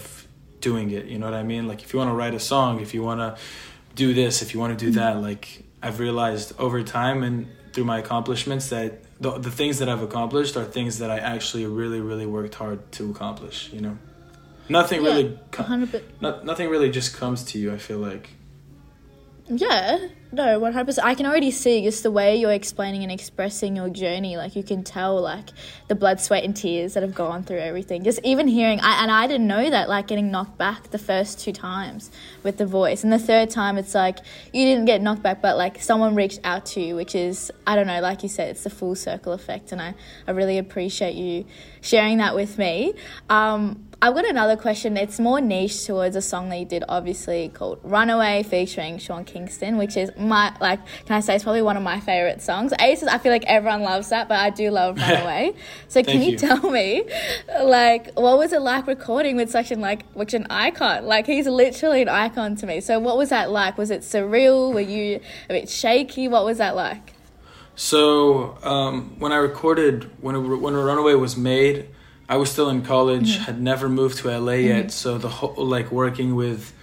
doing 0.69 0.87
it. 0.97 1.03
You 1.11 1.17
know 1.19 1.27
what 1.29 1.39
I 1.43 1.45
mean? 1.53 1.63
Like 1.71 1.79
if 1.85 1.87
you 1.93 1.97
want 2.01 2.11
to 2.13 2.17
write 2.21 2.33
a 2.41 2.43
song, 2.53 2.71
if 2.85 2.89
you 2.95 3.01
want 3.09 3.19
to 3.25 3.29
do 4.03 4.07
this, 4.21 4.33
if 4.43 4.47
you 4.53 4.59
want 4.63 4.71
to 4.77 4.85
do 4.85 4.91
that, 5.01 5.13
like 5.29 5.45
I've 5.85 5.99
realized 6.07 6.47
over 6.65 6.79
time 6.83 7.19
and 7.27 7.37
through 7.73 7.85
my 7.93 7.99
accomplishments 8.05 8.65
that 8.75 8.89
the 9.23 9.31
the 9.47 9.51
things 9.59 9.75
that 9.79 9.87
I've 9.93 10.03
accomplished 10.09 10.53
are 10.59 10.65
things 10.77 10.93
that 11.01 11.09
I 11.17 11.19
actually 11.35 11.65
really 11.81 12.01
really 12.09 12.25
worked 12.37 12.55
hard 12.63 12.79
to 12.97 13.01
accomplish. 13.13 13.57
You 13.75 13.81
know, 13.85 13.95
nothing 14.79 14.99
Yeah, 15.03 15.09
really. 15.09 15.27
co- 15.55 15.63
100%. 15.63 16.43
nothing 16.51 16.67
really 16.73 16.89
just 16.99 17.09
comes 17.21 17.39
to 17.51 17.55
you. 17.61 17.67
I 17.77 17.79
feel 17.87 17.99
like. 18.11 18.25
Yeah, 19.49 20.09
no, 20.33 20.59
one 20.59 20.73
hundred 20.73 20.87
percent. 20.87 21.07
I 21.07 21.15
can 21.15 21.25
already 21.25 21.51
see 21.51 21.81
just 21.83 22.03
the 22.03 22.11
way 22.11 22.35
you're 22.35 22.51
explaining 22.51 23.03
and 23.03 23.11
expressing 23.11 23.77
your 23.77 23.89
journey. 23.89 24.35
Like 24.35 24.57
you 24.57 24.63
can 24.63 24.83
tell, 24.83 25.21
like 25.21 25.51
the 25.87 25.95
blood, 25.95 26.19
sweat, 26.19 26.43
and 26.43 26.53
tears 26.53 26.95
that 26.95 27.03
have 27.03 27.15
gone 27.15 27.43
through 27.43 27.59
everything. 27.59 28.03
Just 28.03 28.19
even 28.25 28.49
hearing, 28.49 28.81
I, 28.81 29.01
and 29.01 29.09
I 29.09 29.25
didn't 29.25 29.47
know 29.47 29.69
that. 29.69 29.87
Like 29.87 30.07
getting 30.07 30.31
knocked 30.31 30.57
back 30.57 30.91
the 30.91 30.97
first 30.97 31.39
two 31.39 31.53
times 31.53 32.11
with 32.43 32.57
the 32.57 32.65
voice, 32.65 33.05
and 33.05 33.13
the 33.13 33.19
third 33.19 33.49
time 33.49 33.77
it's 33.77 33.95
like 33.95 34.19
you 34.51 34.65
didn't 34.65 34.83
get 34.83 35.01
knocked 35.01 35.23
back, 35.23 35.41
but 35.41 35.55
like 35.55 35.81
someone 35.81 36.13
reached 36.13 36.41
out 36.43 36.65
to 36.67 36.81
you, 36.81 36.97
which 36.97 37.15
is 37.15 37.49
I 37.65 37.77
don't 37.77 37.87
know. 37.87 38.01
Like 38.01 38.23
you 38.23 38.29
said, 38.29 38.49
it's 38.49 38.63
the 38.63 38.69
full 38.69 38.95
circle 38.95 39.31
effect, 39.31 39.71
and 39.71 39.81
I 39.81 39.95
I 40.27 40.31
really 40.31 40.57
appreciate 40.57 41.15
you 41.15 41.45
sharing 41.79 42.17
that 42.17 42.35
with 42.35 42.57
me. 42.57 42.95
Um, 43.29 43.86
I've 43.99 44.13
got 44.13 44.29
another 44.29 44.55
question. 44.55 44.95
It's 44.95 45.19
more 45.19 45.41
niche 45.41 45.85
towards 45.85 46.15
a 46.15 46.21
song 46.21 46.49
that 46.49 46.59
you 46.59 46.65
did, 46.65 46.83
obviously 46.87 47.49
called 47.49 47.79
"Runaway" 47.81 48.43
featuring 48.43 48.99
Sean 48.99 49.25
Kingston, 49.25 49.77
which 49.77 49.97
is 49.97 50.11
my 50.15 50.55
like. 50.61 50.79
Can 51.05 51.15
I 51.15 51.19
say 51.19 51.33
it's 51.33 51.43
probably 51.43 51.63
one 51.63 51.77
of 51.77 51.81
my 51.81 51.99
favorite 51.99 52.43
songs? 52.43 52.73
Aces. 52.79 53.07
I 53.07 53.17
feel 53.17 53.31
like 53.31 53.45
everyone 53.47 53.81
loves 53.81 54.09
that, 54.09 54.27
but 54.29 54.37
I 54.39 54.51
do 54.51 54.69
love 54.69 54.97
"Runaway." 54.99 55.55
so 55.87 56.03
can 56.03 56.21
you, 56.21 56.33
you. 56.33 56.37
tell 56.37 56.69
me, 56.69 57.05
like, 57.63 58.13
what 58.13 58.37
was 58.37 58.53
it 58.53 58.61
like 58.61 58.85
recording 58.85 59.35
with 59.35 59.49
such 59.49 59.71
an 59.71 59.81
like, 59.81 60.05
which 60.11 60.35
an 60.35 60.45
icon? 60.51 61.07
Like 61.07 61.25
he's 61.25 61.47
literally 61.47 62.03
an 62.03 62.09
icon 62.09 62.55
to 62.57 62.67
me. 62.67 62.81
So 62.81 62.99
what 62.99 63.17
was 63.17 63.29
that 63.29 63.49
like? 63.49 63.79
Was 63.79 63.89
it 63.89 64.01
surreal? 64.01 64.75
Were 64.75 64.79
you 64.79 65.21
a 65.49 65.53
bit 65.53 65.69
shaky? 65.69 66.27
What 66.27 66.45
was 66.45 66.59
that 66.59 66.75
like? 66.75 67.13
So 67.75 68.59
um, 68.61 69.15
when 69.17 69.31
I 69.31 69.37
recorded 69.37 70.03
when 70.21 70.35
it, 70.35 70.39
when 70.39 70.75
Runaway 70.75 71.15
was 71.15 71.35
made, 71.35 71.89
I 72.29 72.37
was 72.37 72.51
still 72.51 72.69
in 72.69 72.81
college. 72.81 73.37
Had 73.37 73.61
never 73.61 73.87
moved 73.87 74.17
to 74.19 74.37
LA 74.37 74.53
yet. 74.53 74.91
So 74.91 75.17
the 75.17 75.29
whole 75.29 75.65
like 75.65 75.91
working 75.91 76.35
with 76.35 76.73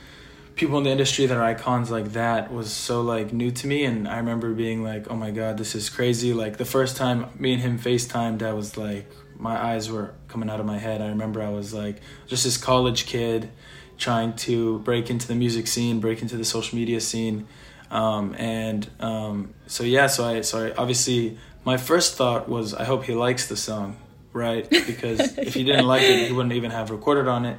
people 0.54 0.78
in 0.78 0.84
the 0.84 0.90
industry 0.90 1.26
that 1.26 1.36
are 1.36 1.42
icons 1.42 1.90
like 1.90 2.12
that 2.12 2.52
was 2.52 2.72
so 2.72 3.02
like 3.02 3.32
new 3.32 3.50
to 3.50 3.66
me. 3.66 3.84
And 3.84 4.08
I 4.08 4.16
remember 4.18 4.54
being 4.54 4.82
like, 4.82 5.10
"Oh 5.10 5.16
my 5.16 5.30
god, 5.30 5.58
this 5.58 5.74
is 5.74 5.90
crazy!" 5.90 6.32
Like 6.32 6.56
the 6.56 6.64
first 6.64 6.96
time 6.96 7.26
me 7.38 7.52
and 7.52 7.62
him 7.62 7.78
FaceTimed, 7.78 8.42
I 8.42 8.52
was 8.52 8.76
like, 8.76 9.10
my 9.38 9.62
eyes 9.62 9.90
were 9.90 10.14
coming 10.28 10.48
out 10.48 10.60
of 10.60 10.66
my 10.66 10.78
head. 10.78 11.02
I 11.02 11.08
remember 11.08 11.42
I 11.42 11.50
was 11.50 11.74
like 11.74 12.00
just 12.26 12.44
this 12.44 12.56
college 12.56 13.06
kid 13.06 13.50
trying 13.98 14.34
to 14.34 14.78
break 14.80 15.10
into 15.10 15.28
the 15.28 15.34
music 15.34 15.66
scene, 15.66 16.00
break 16.00 16.22
into 16.22 16.36
the 16.36 16.44
social 16.44 16.76
media 16.78 17.00
scene. 17.00 17.46
Um, 17.90 18.34
and 18.38 18.88
um, 19.00 19.54
so 19.66 19.84
yeah, 19.84 20.06
so 20.06 20.24
I 20.24 20.40
so 20.40 20.66
I, 20.66 20.74
obviously 20.74 21.38
my 21.64 21.76
first 21.76 22.16
thought 22.16 22.48
was 22.48 22.74
I 22.74 22.84
hope 22.84 23.04
he 23.04 23.14
likes 23.14 23.46
the 23.48 23.56
song, 23.56 23.96
right? 24.34 24.68
Because 24.68 25.38
if 25.38 25.54
he 25.54 25.64
didn't 25.64 25.86
like 25.86 26.02
it, 26.02 26.26
he 26.26 26.32
wouldn't 26.32 26.52
even 26.54 26.70
have 26.72 26.90
recorded 26.90 27.26
on 27.28 27.46
it. 27.46 27.58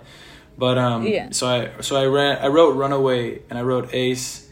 But 0.57 0.77
um, 0.77 1.07
Yeah. 1.07 1.29
so 1.31 1.47
I 1.47 1.81
so 1.81 1.95
I 1.95 2.05
ran 2.05 2.37
I 2.37 2.47
wrote 2.47 2.75
Runaway 2.75 3.41
and 3.49 3.57
I 3.57 3.63
wrote 3.63 3.91
Ace 3.93 4.47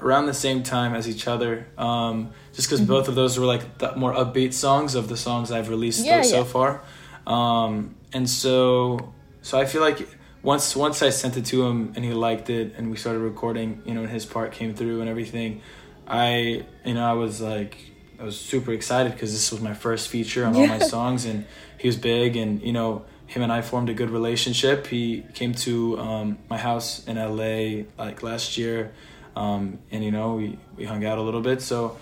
around 0.00 0.26
the 0.26 0.34
same 0.34 0.62
time 0.62 0.94
as 0.94 1.08
each 1.08 1.28
other. 1.28 1.66
Um, 1.78 2.32
just 2.52 2.68
Mm-hmm. 2.68 2.76
because 2.76 2.80
both 2.88 3.08
of 3.08 3.14
those 3.14 3.38
were 3.38 3.46
like 3.46 3.78
the 3.78 3.94
more 3.96 4.12
upbeat 4.12 4.52
songs 4.52 4.94
of 4.96 5.08
the 5.08 5.16
songs 5.16 5.50
I've 5.52 5.68
released 5.70 6.04
Yeah, 6.04 6.22
so 6.22 6.38
yeah. 6.38 6.44
far. 6.44 6.82
Um, 7.26 7.94
and 8.12 8.28
so 8.28 9.12
so 9.42 9.58
I 9.58 9.64
feel 9.66 9.80
like 9.82 9.98
once 10.42 10.76
once 10.76 11.02
I 11.02 11.10
sent 11.10 11.36
it 11.36 11.44
to 11.46 11.66
him 11.66 11.92
and 11.96 12.04
he 12.04 12.12
liked 12.12 12.50
it 12.50 12.74
and 12.76 12.90
we 12.90 12.96
started 12.96 13.20
recording, 13.20 13.82
you 13.86 13.94
know, 13.94 14.02
and 14.02 14.10
his 14.10 14.24
part 14.26 14.52
came 14.52 14.74
through 14.74 15.00
and 15.00 15.08
everything, 15.08 15.60
I 16.06 16.64
you 16.84 16.94
know 16.94 17.04
I 17.04 17.14
was 17.14 17.40
like 17.40 17.76
I 18.18 18.24
was 18.24 18.38
super 18.38 18.72
excited 18.72 19.12
because 19.12 19.32
this 19.32 19.52
was 19.52 19.60
my 19.60 19.74
first 19.74 20.08
feature 20.08 20.44
on 20.44 20.56
all 20.56 20.66
my 20.66 20.78
songs 20.94 21.24
and 21.24 21.44
he 21.78 21.88
was 21.88 21.96
big 21.96 22.36
and 22.36 22.62
you 22.62 22.72
know 22.72 23.04
him 23.26 23.42
and 23.42 23.52
I 23.52 23.60
formed 23.60 23.88
a 23.90 23.94
good 23.94 24.10
relationship. 24.10 24.86
He 24.86 25.24
came 25.34 25.52
to 25.54 25.98
um, 25.98 26.38
my 26.48 26.56
house 26.56 27.04
in 27.06 27.16
LA 27.16 27.84
like 27.98 28.22
last 28.22 28.56
year, 28.56 28.92
um, 29.34 29.78
and 29.90 30.04
you 30.04 30.10
know 30.10 30.34
we 30.34 30.58
we 30.76 30.84
hung 30.84 31.04
out 31.04 31.18
a 31.18 31.22
little 31.22 31.40
bit. 31.40 31.60
So 31.60 31.98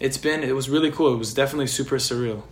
it's 0.00 0.18
been 0.18 0.42
it 0.42 0.54
was 0.54 0.68
really 0.68 0.90
cool. 0.90 1.14
It 1.14 1.18
was 1.18 1.32
definitely 1.32 1.68
super 1.68 1.96
surreal. 1.96 2.42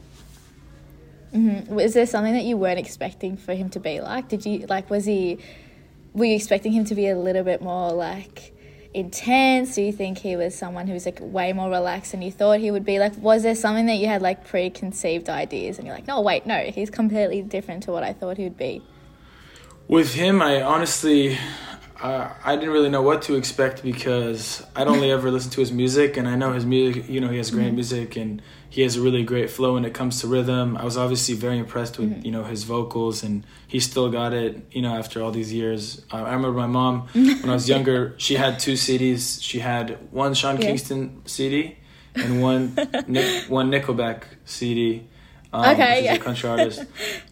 Mm-hmm. 1.35 1.75
Was 1.75 1.95
there 1.95 2.07
something 2.07 2.33
that 2.33 2.45
you 2.45 2.57
weren't 2.57 2.79
expecting 2.79 3.37
for 3.37 3.55
him 3.55 3.69
to 3.71 3.81
be 3.81 4.01
like? 4.01 4.29
Did 4.29 4.47
you 4.47 4.67
like? 4.67 4.89
Was 4.89 5.05
he? 5.05 5.39
Were 6.15 6.25
you 6.25 6.37
expecting 6.37 6.73
him 6.73 6.85
to 6.87 6.95
be 6.95 7.09
a 7.09 7.19
little 7.19 7.43
bit 7.43 7.61
more 7.61 7.93
like? 7.93 8.54
Intense? 8.95 9.75
Do 9.75 9.83
you 9.83 9.93
think 9.93 10.19
he 10.19 10.37
was 10.37 10.55
someone 10.55 10.87
who 10.87 10.95
was 10.95 11.05
like 11.05 11.19
way 11.21 11.53
more 11.53 11.69
relaxed 11.69 12.13
than 12.13 12.23
you 12.23 12.31
thought 12.31 12.61
he 12.61 12.71
would 12.71 12.85
be? 12.85 12.99
Like, 12.99 13.17
was 13.19 13.43
there 13.43 13.55
something 13.55 13.87
that 13.87 13.97
you 13.97 14.07
had 14.07 14.23
like 14.23 14.47
preconceived 14.47 15.29
ideas 15.29 15.79
and 15.79 15.87
you're 15.87 15.97
like, 15.97 16.07
no, 16.07 16.21
wait, 16.21 16.47
no, 16.47 16.59
he's 16.59 16.91
completely 16.91 17.43
different 17.43 17.83
to 17.83 17.91
what 17.91 18.03
I 18.05 18.13
thought 18.13 18.37
he 18.37 18.45
would 18.45 18.57
be? 18.57 18.83
With 19.89 20.15
him, 20.15 20.41
I 20.41 20.63
honestly, 20.63 21.37
uh, 22.05 22.35
I 22.45 22.57
didn't 22.57 22.73
really 22.73 22.91
know 22.91 23.01
what 23.01 23.23
to 23.23 23.35
expect 23.35 23.83
because 23.83 24.63
I'd 24.77 24.89
only 24.89 25.11
ever 25.11 25.31
listened 25.31 25.55
to 25.55 25.61
his 25.61 25.73
music, 25.73 26.19
and 26.19 26.29
I 26.29 26.37
know 26.37 26.53
his 26.53 26.67
music. 26.67 27.09
You 27.09 27.19
know, 27.19 27.29
he 27.29 27.39
has 27.39 27.51
great 27.51 27.69
mm-hmm. 27.69 27.77
music, 27.77 28.17
and 28.17 28.43
he 28.69 28.83
has 28.83 28.97
a 28.97 29.01
really 29.01 29.25
great 29.25 29.49
flow 29.49 29.73
when 29.73 29.87
it 29.87 29.95
comes 29.95 30.21
to 30.21 30.27
rhythm. 30.27 30.77
I 30.77 30.85
was 30.85 30.99
obviously 30.99 31.35
very 31.35 31.57
impressed 31.57 31.99
with 31.99 32.11
mm-hmm. 32.11 32.27
you 32.27 32.31
know 32.31 32.45
his 32.45 32.65
vocals, 32.65 33.23
and 33.23 33.47
he 33.67 33.81
still 33.81 34.11
got 34.11 34.35
it. 34.35 34.67
You 34.71 34.83
know, 34.83 34.95
after 34.95 35.23
all 35.23 35.31
these 35.31 35.51
years, 35.51 36.05
uh, 36.13 36.17
I 36.17 36.35
remember 36.35 36.53
my 36.53 36.67
mom 36.67 37.09
when 37.15 37.49
I 37.49 37.55
was 37.55 37.69
younger. 37.75 38.15
She 38.19 38.35
had 38.35 38.59
two 38.59 38.75
CDs. 38.75 39.43
She 39.43 39.61
had 39.61 40.13
one 40.13 40.35
Sean 40.35 40.57
yeah. 40.57 40.67
Kingston 40.67 41.23
CD 41.25 41.79
and 42.15 42.43
one 42.43 42.75
Nick, 43.09 43.45
one 43.49 43.71
Nickelback 43.71 44.25
CD 44.45 45.05
um, 45.55 45.71
okay, 45.71 46.03
yeah. 46.03 46.15
a 46.15 46.19
country 46.19 46.51
artist, 46.51 46.85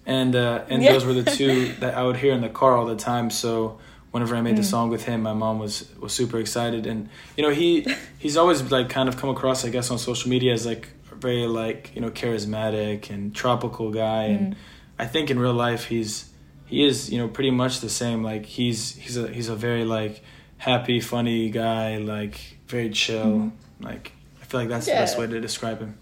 and 0.07 0.37
uh, 0.37 0.65
and 0.69 0.81
yeah. 0.83 0.93
those 0.93 1.05
were 1.05 1.13
the 1.13 1.29
two 1.29 1.73
that 1.81 1.97
I 1.97 2.05
would 2.05 2.17
hear 2.17 2.33
in 2.33 2.41
the 2.41 2.49
car 2.49 2.77
all 2.77 2.87
the 2.87 2.95
time. 2.95 3.31
So 3.31 3.81
whenever 4.13 4.37
I 4.37 4.41
made 4.41 4.55
mm. 4.55 4.59
the 4.59 4.65
song 4.65 4.91
with 4.91 5.05
him, 5.05 5.23
my 5.23 5.33
mom 5.33 5.59
was 5.59 5.91
was 5.99 6.13
super 6.13 6.39
excited, 6.39 6.87
and 6.87 7.09
you 7.37 7.43
know 7.43 7.51
he 7.51 7.87
he's 8.19 8.37
always 8.37 8.71
like 8.71 8.89
kind 8.89 9.09
of 9.09 9.17
come 9.17 9.31
across, 9.31 9.65
I 9.65 9.71
guess, 9.71 9.91
on 9.91 9.99
social 9.99 10.31
media 10.31 10.53
as 10.53 10.65
like 10.65 10.89
very 11.13 11.47
like 11.47 11.91
you 11.95 12.01
know 12.01 12.11
charismatic 12.11 13.11
and 13.11 13.35
tropical 13.35 13.91
guy, 13.91 14.29
mm. 14.29 14.37
and 14.37 14.57
I 14.99 15.07
think 15.07 15.31
in 15.31 15.39
real 15.39 15.55
life 15.55 15.87
he's 15.87 16.31
he 16.67 16.87
is 16.87 17.11
you 17.11 17.19
know 17.19 17.29
pretty 17.29 17.51
much 17.51 17.81
the 17.81 17.91
same. 17.91 18.23
Like 18.23 18.47
he's 18.47 18.95
he's 18.97 19.17
a 19.17 19.29
he's 19.29 19.49
a 19.49 19.57
very 19.57 19.85
like 19.85 20.23
happy, 20.59 21.01
funny 21.01 21.51
guy, 21.51 21.97
like 21.97 22.59
very 22.69 22.91
chill. 22.91 23.25
Mm. 23.25 23.53
Like 23.81 24.13
I 24.41 24.45
feel 24.45 24.61
like 24.61 24.69
that's 24.69 24.87
yeah. 24.87 24.95
the 24.95 25.01
best 25.01 25.19
way 25.19 25.27
to 25.27 25.41
describe 25.41 25.81
him. 25.81 25.99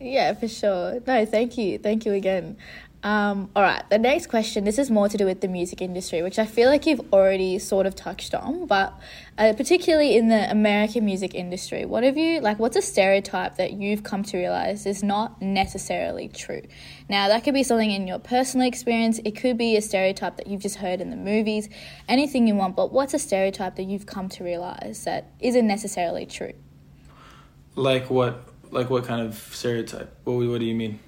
Yeah, 0.00 0.32
for 0.32 0.48
sure. 0.48 1.00
No, 1.06 1.26
thank 1.26 1.58
you. 1.58 1.78
Thank 1.78 2.06
you 2.06 2.14
again. 2.14 2.56
Um, 3.02 3.50
all 3.56 3.62
right, 3.62 3.82
the 3.88 3.98
next 3.98 4.26
question. 4.26 4.64
This 4.64 4.78
is 4.78 4.90
more 4.90 5.08
to 5.08 5.16
do 5.16 5.24
with 5.24 5.40
the 5.40 5.48
music 5.48 5.80
industry, 5.80 6.22
which 6.22 6.38
I 6.38 6.44
feel 6.44 6.68
like 6.68 6.84
you've 6.84 7.00
already 7.14 7.58
sort 7.58 7.86
of 7.86 7.94
touched 7.94 8.34
on, 8.34 8.66
but 8.66 8.92
uh, 9.38 9.54
particularly 9.56 10.18
in 10.18 10.28
the 10.28 10.50
American 10.50 11.06
music 11.06 11.34
industry, 11.34 11.86
what 11.86 12.04
have 12.04 12.18
you 12.18 12.40
like? 12.40 12.58
What's 12.58 12.76
a 12.76 12.82
stereotype 12.82 13.56
that 13.56 13.72
you've 13.72 14.02
come 14.02 14.22
to 14.24 14.36
realize 14.36 14.84
is 14.84 15.02
not 15.02 15.40
necessarily 15.40 16.28
true? 16.28 16.60
Now, 17.08 17.28
that 17.28 17.42
could 17.42 17.54
be 17.54 17.62
something 17.62 17.90
in 17.90 18.06
your 18.06 18.18
personal 18.18 18.66
experience. 18.66 19.18
It 19.24 19.32
could 19.32 19.56
be 19.56 19.76
a 19.76 19.82
stereotype 19.82 20.36
that 20.36 20.46
you've 20.46 20.60
just 20.60 20.76
heard 20.76 21.00
in 21.00 21.08
the 21.08 21.16
movies. 21.16 21.70
Anything 22.06 22.46
you 22.46 22.54
want, 22.54 22.76
but 22.76 22.92
what's 22.92 23.14
a 23.14 23.18
stereotype 23.18 23.76
that 23.76 23.84
you've 23.84 24.04
come 24.04 24.28
to 24.30 24.44
realize 24.44 25.04
that 25.04 25.32
isn't 25.40 25.66
necessarily 25.66 26.26
true? 26.26 26.52
Like 27.76 28.10
what? 28.10 28.46
Like 28.70 28.90
what 28.90 29.04
kind 29.04 29.26
of 29.26 29.36
stereotype? 29.36 30.14
What 30.24 30.34
What 30.34 30.60
do 30.60 30.66
you 30.66 30.74
mean? 30.74 31.00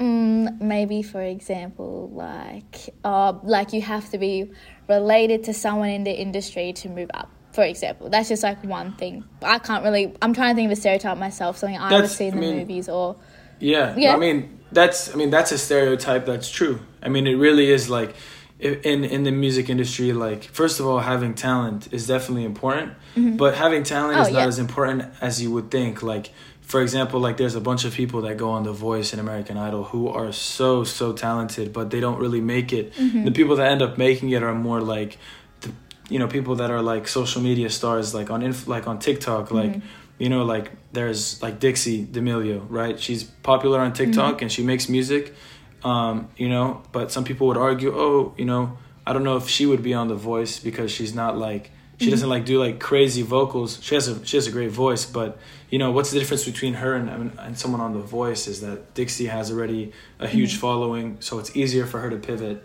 Mm, 0.00 0.62
maybe, 0.62 1.02
for 1.02 1.20
example, 1.20 2.10
like 2.14 2.88
uh, 3.04 3.34
like 3.42 3.74
you 3.74 3.82
have 3.82 4.08
to 4.10 4.18
be 4.18 4.50
related 4.88 5.44
to 5.44 5.54
someone 5.54 5.90
in 5.90 6.04
the 6.04 6.12
industry 6.12 6.72
to 6.72 6.88
move 6.88 7.10
up. 7.12 7.30
For 7.52 7.64
example, 7.64 8.08
that's 8.08 8.28
just 8.28 8.42
like 8.42 8.64
one 8.64 8.94
thing. 8.94 9.24
I 9.42 9.58
can't 9.58 9.84
really. 9.84 10.14
I'm 10.22 10.32
trying 10.32 10.54
to 10.54 10.56
think 10.56 10.72
of 10.72 10.78
a 10.78 10.80
stereotype 10.80 11.18
myself, 11.18 11.58
something 11.58 11.78
I 11.78 12.00
would 12.00 12.08
see 12.08 12.26
in 12.26 12.36
the 12.36 12.40
mean, 12.40 12.56
movies 12.56 12.88
or. 12.88 13.16
Yeah, 13.58 13.94
yeah. 13.96 14.14
I 14.14 14.16
mean, 14.16 14.60
that's. 14.72 15.12
I 15.12 15.16
mean, 15.16 15.28
that's 15.28 15.52
a 15.52 15.58
stereotype 15.58 16.24
that's 16.24 16.50
true. 16.50 16.80
I 17.02 17.10
mean, 17.10 17.26
it 17.26 17.34
really 17.34 17.70
is 17.70 17.90
like 17.90 18.14
in 18.58 19.04
in 19.04 19.22
the 19.24 19.32
music 19.32 19.70
industry 19.70 20.12
like 20.12 20.44
first 20.44 20.80
of 20.80 20.86
all 20.86 20.98
having 20.98 21.32
talent 21.32 21.88
is 21.92 22.06
definitely 22.06 22.44
important 22.44 22.92
mm-hmm. 23.16 23.34
but 23.36 23.54
having 23.54 23.82
talent 23.82 24.18
oh, 24.18 24.20
is 24.20 24.28
not 24.30 24.40
yeah. 24.40 24.46
as 24.46 24.58
important 24.58 25.02
as 25.22 25.40
you 25.40 25.50
would 25.50 25.70
think 25.70 26.02
like 26.02 26.30
for 26.70 26.80
example, 26.80 27.18
like 27.18 27.36
there's 27.36 27.56
a 27.56 27.60
bunch 27.60 27.84
of 27.84 27.92
people 27.92 28.22
that 28.22 28.36
go 28.36 28.50
on 28.50 28.62
The 28.62 28.72
Voice 28.72 29.12
and 29.12 29.20
American 29.20 29.56
Idol 29.56 29.82
who 29.82 30.06
are 30.06 30.30
so 30.30 30.84
so 30.84 31.12
talented, 31.12 31.72
but 31.72 31.90
they 31.90 31.98
don't 31.98 32.20
really 32.20 32.40
make 32.40 32.72
it. 32.72 32.94
Mm-hmm. 32.94 33.24
The 33.24 33.32
people 33.32 33.56
that 33.56 33.72
end 33.72 33.82
up 33.82 33.98
making 33.98 34.30
it 34.30 34.44
are 34.44 34.54
more 34.54 34.80
like, 34.80 35.18
the, 35.62 35.72
you 36.08 36.20
know, 36.20 36.28
people 36.28 36.54
that 36.56 36.70
are 36.70 36.80
like 36.80 37.08
social 37.08 37.42
media 37.42 37.70
stars, 37.70 38.14
like 38.14 38.30
on 38.30 38.42
inf- 38.42 38.68
like 38.68 38.86
on 38.86 39.00
TikTok, 39.00 39.46
mm-hmm. 39.46 39.56
like 39.56 39.82
you 40.18 40.28
know, 40.28 40.44
like 40.44 40.70
there's 40.92 41.42
like 41.42 41.58
Dixie 41.58 42.04
D'Amelio, 42.04 42.64
right? 42.68 43.00
She's 43.00 43.24
popular 43.24 43.80
on 43.80 43.92
TikTok 43.92 44.34
mm-hmm. 44.34 44.42
and 44.44 44.52
she 44.52 44.62
makes 44.62 44.88
music, 44.88 45.34
um, 45.82 46.28
you 46.36 46.48
know. 46.48 46.82
But 46.92 47.10
some 47.10 47.24
people 47.24 47.48
would 47.48 47.56
argue, 47.56 47.92
oh, 47.92 48.32
you 48.38 48.44
know, 48.44 48.78
I 49.04 49.12
don't 49.12 49.24
know 49.24 49.36
if 49.36 49.48
she 49.48 49.66
would 49.66 49.82
be 49.82 49.92
on 49.92 50.06
The 50.06 50.14
Voice 50.14 50.60
because 50.60 50.92
she's 50.92 51.16
not 51.16 51.36
like 51.36 51.72
she 52.00 52.06
mm-hmm. 52.06 52.12
doesn't 52.12 52.30
like 52.30 52.46
do 52.46 52.58
like 52.58 52.80
crazy 52.80 53.20
vocals. 53.20 53.78
She 53.82 53.94
has 53.94 54.08
a 54.08 54.24
she 54.24 54.38
has 54.38 54.46
a 54.46 54.50
great 54.50 54.70
voice, 54.70 55.04
but 55.04 55.36
you 55.68 55.78
know 55.78 55.90
what's 55.90 56.10
the 56.10 56.18
difference 56.18 56.46
between 56.46 56.72
her 56.74 56.94
and 56.94 57.38
and 57.38 57.58
someone 57.58 57.82
on 57.82 57.92
The 57.92 58.00
Voice 58.00 58.46
is 58.46 58.62
that 58.62 58.94
Dixie 58.94 59.26
has 59.26 59.50
already 59.50 59.92
a 60.18 60.26
huge 60.26 60.52
mm-hmm. 60.52 60.60
following, 60.60 61.16
so 61.20 61.38
it's 61.38 61.54
easier 61.54 61.84
for 61.84 62.00
her 62.00 62.08
to 62.08 62.16
pivot 62.16 62.64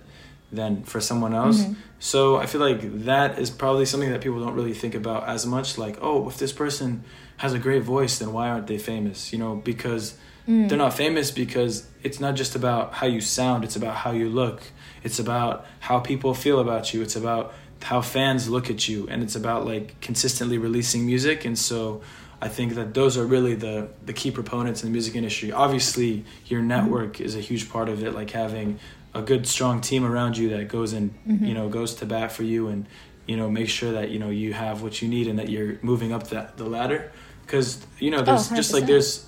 than 0.54 0.84
for 0.84 1.02
someone 1.02 1.34
else. 1.34 1.64
Mm-hmm. 1.64 1.74
So 2.00 2.38
I 2.38 2.46
feel 2.46 2.62
like 2.62 3.04
that 3.04 3.38
is 3.38 3.50
probably 3.50 3.86
something 3.86 4.10
that 4.10 4.22
people 4.22 4.40
don't 4.40 4.56
really 4.56 4.74
think 4.74 4.96
about 4.96 5.28
as 5.28 5.46
much. 5.46 5.78
Like, 5.78 5.98
oh, 6.02 6.30
if 6.30 6.38
this 6.38 6.54
person 6.54 7.04
has 7.36 7.52
a 7.52 7.60
great 7.60 7.84
voice, 7.84 8.20
then 8.20 8.32
why 8.32 8.48
aren't 8.48 8.68
they 8.68 8.78
famous? 8.78 9.34
You 9.34 9.40
know, 9.40 9.58
because 9.58 10.18
mm. 10.48 10.70
they're 10.70 10.78
not 10.78 10.94
famous 10.94 11.30
because 11.30 11.90
it's 12.04 12.22
not 12.22 12.36
just 12.36 12.56
about 12.56 12.94
how 12.94 13.08
you 13.08 13.20
sound; 13.20 13.66
it's 13.66 13.76
about 13.76 13.98
how 13.98 14.12
you 14.12 14.30
look. 14.30 14.64
It's 15.04 15.20
about 15.20 15.66
how 15.82 16.00
people 16.00 16.34
feel 16.34 16.62
about 16.62 16.94
you. 16.94 17.02
It's 17.02 17.18
about 17.18 17.54
how 17.84 18.02
fans 18.02 18.50
look 18.50 18.70
at 18.70 18.88
you 18.88 19.08
and 19.10 19.22
it's 19.22 19.36
about 19.36 19.66
like 19.66 20.00
consistently 20.02 20.58
releasing 20.58 21.06
music 21.06 21.46
and 21.46 21.58
so 21.58 22.02
I 22.42 22.48
think 22.48 22.76
that 22.76 22.94
those 22.94 23.18
are 23.18 23.26
really 23.26 23.56
the 23.56 23.90
the 24.06 24.14
key 24.14 24.32
proponents 24.32 24.84
in 24.84 24.90
the 24.90 24.92
music 24.92 25.16
industry. 25.16 25.52
Obviously, 25.52 26.26
your 26.46 26.62
network 26.62 27.22
is 27.22 27.36
a 27.36 27.40
huge 27.40 27.70
part 27.70 27.90
of 27.90 28.04
it 28.04 28.14
like 28.14 28.32
having 28.32 28.80
a 29.14 29.22
good 29.22 29.48
strong 29.48 29.82
team 29.82 30.04
around 30.04 30.38
you 30.38 30.50
that 30.50 30.68
goes 30.68 30.94
and 30.94 31.12
mm-hmm. 31.26 31.46
you 31.46 31.54
know 31.54 31.70
goes 31.70 31.96
to 31.96 32.06
bat 32.06 32.32
for 32.32 32.44
you 32.44 32.68
and 32.68 32.86
you 33.26 33.38
know 33.38 33.50
make 33.50 33.70
sure 33.70 33.94
that 33.94 34.10
you 34.10 34.20
know 34.20 34.30
you 34.30 34.54
have 34.54 34.82
what 34.82 35.02
you 35.02 35.08
need 35.08 35.28
and 35.28 35.40
that 35.40 35.50
you're 35.50 35.80
moving 35.82 36.12
up 36.12 36.28
that 36.28 36.58
the 36.58 36.66
ladder 36.66 37.12
because 37.46 37.86
you 38.00 38.12
know 38.12 38.22
there's 38.22 38.52
oh, 38.52 38.56
just 38.56 38.74
like 38.74 38.86
there's 38.86 39.26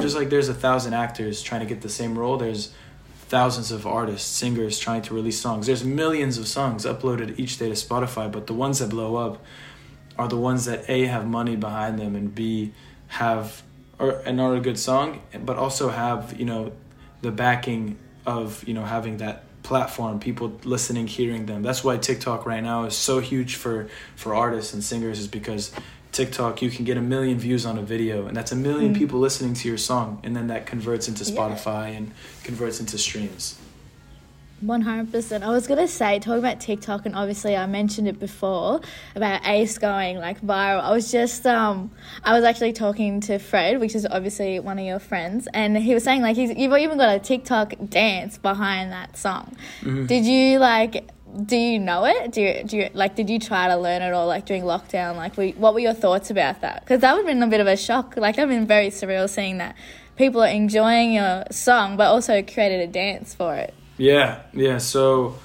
just 0.00 0.14
like 0.14 0.28
there's 0.28 0.48
a 0.48 0.54
thousand 0.54 0.92
actors 0.92 1.42
trying 1.42 1.60
to 1.60 1.66
get 1.66 1.80
the 1.80 1.88
same 1.88 2.18
role 2.18 2.36
there's 2.36 2.72
thousands 3.32 3.72
of 3.72 3.86
artists, 3.86 4.28
singers 4.28 4.78
trying 4.78 5.00
to 5.00 5.14
release 5.14 5.40
songs. 5.40 5.66
There's 5.66 5.82
millions 5.82 6.36
of 6.36 6.46
songs 6.46 6.84
uploaded 6.84 7.38
each 7.38 7.56
day 7.56 7.70
to 7.70 7.74
Spotify, 7.74 8.30
but 8.30 8.46
the 8.46 8.52
ones 8.52 8.80
that 8.80 8.90
blow 8.90 9.16
up 9.16 9.42
are 10.18 10.28
the 10.28 10.36
ones 10.36 10.66
that 10.66 10.84
A 10.90 11.06
have 11.06 11.26
money 11.26 11.56
behind 11.56 11.98
them 11.98 12.14
and 12.14 12.34
B 12.34 12.74
have 13.08 13.62
or 13.98 14.10
and 14.26 14.38
are 14.38 14.54
a 14.54 14.60
good 14.60 14.78
song, 14.78 15.22
but 15.46 15.56
also 15.56 15.88
have, 15.88 16.38
you 16.38 16.44
know, 16.44 16.72
the 17.22 17.30
backing 17.30 17.96
of, 18.26 18.68
you 18.68 18.74
know, 18.74 18.84
having 18.84 19.16
that 19.16 19.44
platform, 19.62 20.20
people 20.20 20.60
listening, 20.64 21.06
hearing 21.06 21.46
them. 21.46 21.62
That's 21.62 21.82
why 21.82 21.96
TikTok 21.96 22.44
right 22.44 22.62
now 22.62 22.84
is 22.84 22.94
so 22.94 23.20
huge 23.20 23.54
for 23.54 23.88
for 24.14 24.34
artists 24.34 24.74
and 24.74 24.84
singers 24.84 25.18
is 25.18 25.26
because 25.26 25.72
TikTok, 26.12 26.60
you 26.60 26.70
can 26.70 26.84
get 26.84 26.98
a 26.98 27.02
million 27.02 27.38
views 27.38 27.64
on 27.64 27.78
a 27.78 27.82
video, 27.82 28.26
and 28.26 28.36
that's 28.36 28.52
a 28.52 28.56
million 28.56 28.94
mm. 28.94 28.98
people 28.98 29.18
listening 29.18 29.54
to 29.54 29.68
your 29.68 29.78
song, 29.78 30.20
and 30.22 30.36
then 30.36 30.48
that 30.48 30.66
converts 30.66 31.08
into 31.08 31.24
Spotify 31.24 31.90
yeah. 31.90 31.96
and 31.96 32.12
converts 32.44 32.80
into 32.80 32.98
streams. 32.98 33.58
100%. 34.62 35.42
I 35.42 35.48
was 35.48 35.66
going 35.66 35.80
to 35.80 35.88
say, 35.88 36.18
talking 36.18 36.38
about 36.38 36.60
TikTok, 36.60 37.06
and 37.06 37.16
obviously 37.16 37.56
I 37.56 37.66
mentioned 37.66 38.08
it 38.08 38.18
before 38.18 38.80
about 39.14 39.46
Ace 39.46 39.78
going 39.78 40.18
like 40.18 40.40
viral. 40.40 40.80
I 40.80 40.92
was 40.92 41.10
just, 41.10 41.46
um, 41.46 41.90
I 42.22 42.34
was 42.34 42.44
actually 42.44 42.72
talking 42.72 43.20
to 43.22 43.38
Fred, 43.38 43.80
which 43.80 43.94
is 43.94 44.06
obviously 44.06 44.60
one 44.60 44.78
of 44.78 44.84
your 44.84 44.98
friends, 44.98 45.48
and 45.52 45.76
he 45.76 45.94
was 45.94 46.04
saying 46.04 46.22
like 46.22 46.36
he's, 46.36 46.50
you've 46.50 46.76
even 46.76 46.98
got 46.98 47.14
a 47.14 47.18
TikTok 47.18 47.74
dance 47.88 48.38
behind 48.38 48.92
that 48.92 49.16
song. 49.16 49.56
Mm-hmm. 49.80 50.06
Did 50.06 50.24
you 50.24 50.58
like 50.58 51.08
do 51.44 51.56
you 51.56 51.78
know 51.78 52.04
it? 52.04 52.32
Do 52.32 52.42
you, 52.42 52.64
do 52.64 52.76
you 52.76 52.90
like? 52.92 53.16
Did 53.16 53.30
you 53.30 53.38
try 53.38 53.68
to 53.68 53.76
learn 53.76 54.02
it 54.02 54.12
all 54.12 54.26
like 54.26 54.46
during 54.46 54.62
lockdown? 54.64 55.16
Like, 55.16 55.36
we, 55.36 55.52
what 55.52 55.72
were 55.74 55.80
your 55.80 55.94
thoughts 55.94 56.30
about 56.30 56.60
that? 56.60 56.80
Because 56.80 57.00
that 57.00 57.14
would 57.14 57.26
have 57.26 57.34
been 57.34 57.42
a 57.42 57.46
bit 57.46 57.60
of 57.60 57.66
a 57.66 57.76
shock. 57.76 58.16
Like, 58.16 58.38
I've 58.38 58.48
been 58.48 58.66
very 58.66 58.88
surreal 58.88 59.28
seeing 59.28 59.58
that 59.58 59.76
people 60.16 60.42
are 60.42 60.48
enjoying 60.48 61.14
your 61.14 61.44
song, 61.50 61.96
but 61.96 62.08
also 62.08 62.42
created 62.42 62.80
a 62.80 62.86
dance 62.86 63.34
for 63.34 63.54
it. 63.54 63.72
Yeah, 63.96 64.42
yeah. 64.52 64.78
So 64.78 65.38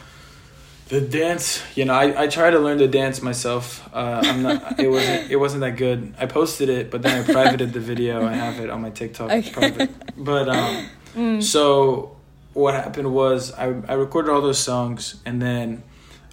the 0.90 1.00
dance, 1.00 1.64
you 1.76 1.86
know, 1.86 1.94
I, 1.94 2.24
I 2.24 2.28
tried 2.28 2.52
to 2.52 2.60
learn 2.60 2.78
the 2.78 2.88
dance 2.88 3.22
myself. 3.22 3.88
Uh, 3.94 4.22
I'm 4.24 4.44
not. 4.44 4.80
it 4.80 4.90
wasn't. 4.90 5.32
It 5.32 5.36
wasn't 5.38 5.62
that 5.62 5.78
good. 5.78 6.16
I 6.20 6.26
posted 6.26 6.68
it, 6.68 6.92
but 6.92 7.02
then 7.02 7.22
I 7.22 7.32
privated 7.32 7.72
the 7.72 7.80
video. 7.80 8.26
I 8.26 8.34
have 8.34 8.60
it 8.60 8.70
on 8.70 8.82
my 8.82 8.90
TikTok 8.90 9.32
okay. 9.32 9.52
private. 9.52 9.92
But 10.18 10.50
um, 10.50 10.90
mm. 11.16 11.44
so 11.44 12.17
what 12.58 12.74
happened 12.74 13.14
was 13.14 13.54
I, 13.54 13.66
I 13.88 13.94
recorded 13.94 14.32
all 14.32 14.42
those 14.42 14.58
songs 14.60 15.22
and 15.26 15.40
then 15.42 15.84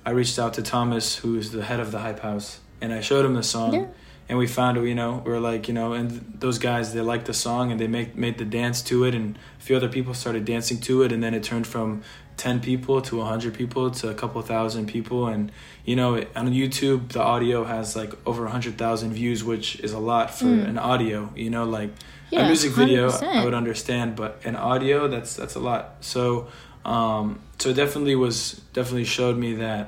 I 0.06 0.10
reached 0.10 0.38
out 0.38 0.54
to 0.54 0.62
Thomas, 0.62 1.16
who's 1.16 1.50
the 1.50 1.62
head 1.62 1.80
of 1.80 1.92
the 1.92 1.98
Hype 1.98 2.20
House, 2.20 2.60
and 2.80 2.92
I 2.92 3.00
showed 3.00 3.24
him 3.24 3.34
the 3.34 3.42
song. 3.42 3.74
Yeah. 3.74 3.86
and 4.28 4.38
we 4.38 4.46
found 4.46 4.76
you 4.88 4.94
know 4.94 5.22
we 5.24 5.30
were 5.30 5.40
like 5.40 5.68
you 5.68 5.74
know 5.74 5.92
and 5.92 6.36
those 6.38 6.58
guys 6.58 6.94
they 6.94 7.02
liked 7.02 7.26
the 7.26 7.34
song 7.34 7.70
and 7.70 7.78
they 7.78 7.86
make 7.86 8.16
made 8.16 8.38
the 8.38 8.44
dance 8.46 8.80
to 8.80 9.04
it 9.04 9.14
and 9.14 9.38
a 9.60 9.62
few 9.62 9.76
other 9.76 9.88
people 9.88 10.14
started 10.14 10.46
dancing 10.46 10.78
to 10.80 11.02
it 11.02 11.12
and 11.12 11.22
then 11.22 11.34
it 11.34 11.42
turned 11.42 11.66
from 11.66 12.02
10 12.36 12.60
people 12.60 13.00
to 13.02 13.16
100 13.18 13.54
people 13.54 13.90
to 13.90 14.08
a 14.10 14.14
couple 14.14 14.42
thousand 14.42 14.86
people 14.86 15.26
and 15.28 15.52
you 15.84 15.94
know 15.96 16.16
on 16.34 16.52
youtube 16.52 17.12
the 17.12 17.20
audio 17.22 17.64
has 17.64 17.94
like 17.94 18.12
over 18.26 18.42
100000 18.44 19.12
views 19.12 19.44
which 19.44 19.78
is 19.80 19.92
a 19.92 19.98
lot 19.98 20.30
for 20.34 20.46
Mm. 20.46 20.68
an 20.70 20.78
audio 20.78 21.30
you 21.36 21.50
know 21.50 21.64
like 21.64 21.90
Yeah, 22.30 22.42
a 22.42 22.46
music 22.46 22.72
video 22.72 23.08
100%. 23.10 23.22
i 23.40 23.44
would 23.44 23.54
understand 23.54 24.16
but 24.16 24.40
an 24.44 24.56
audio 24.56 25.06
that's 25.08 25.36
that's 25.36 25.54
a 25.54 25.60
lot 25.60 25.82
so 26.00 26.48
um 26.84 27.38
so 27.60 27.70
it 27.70 27.76
definitely 27.76 28.16
was 28.16 28.60
definitely 28.72 29.04
showed 29.04 29.36
me 29.38 29.54
that 29.66 29.84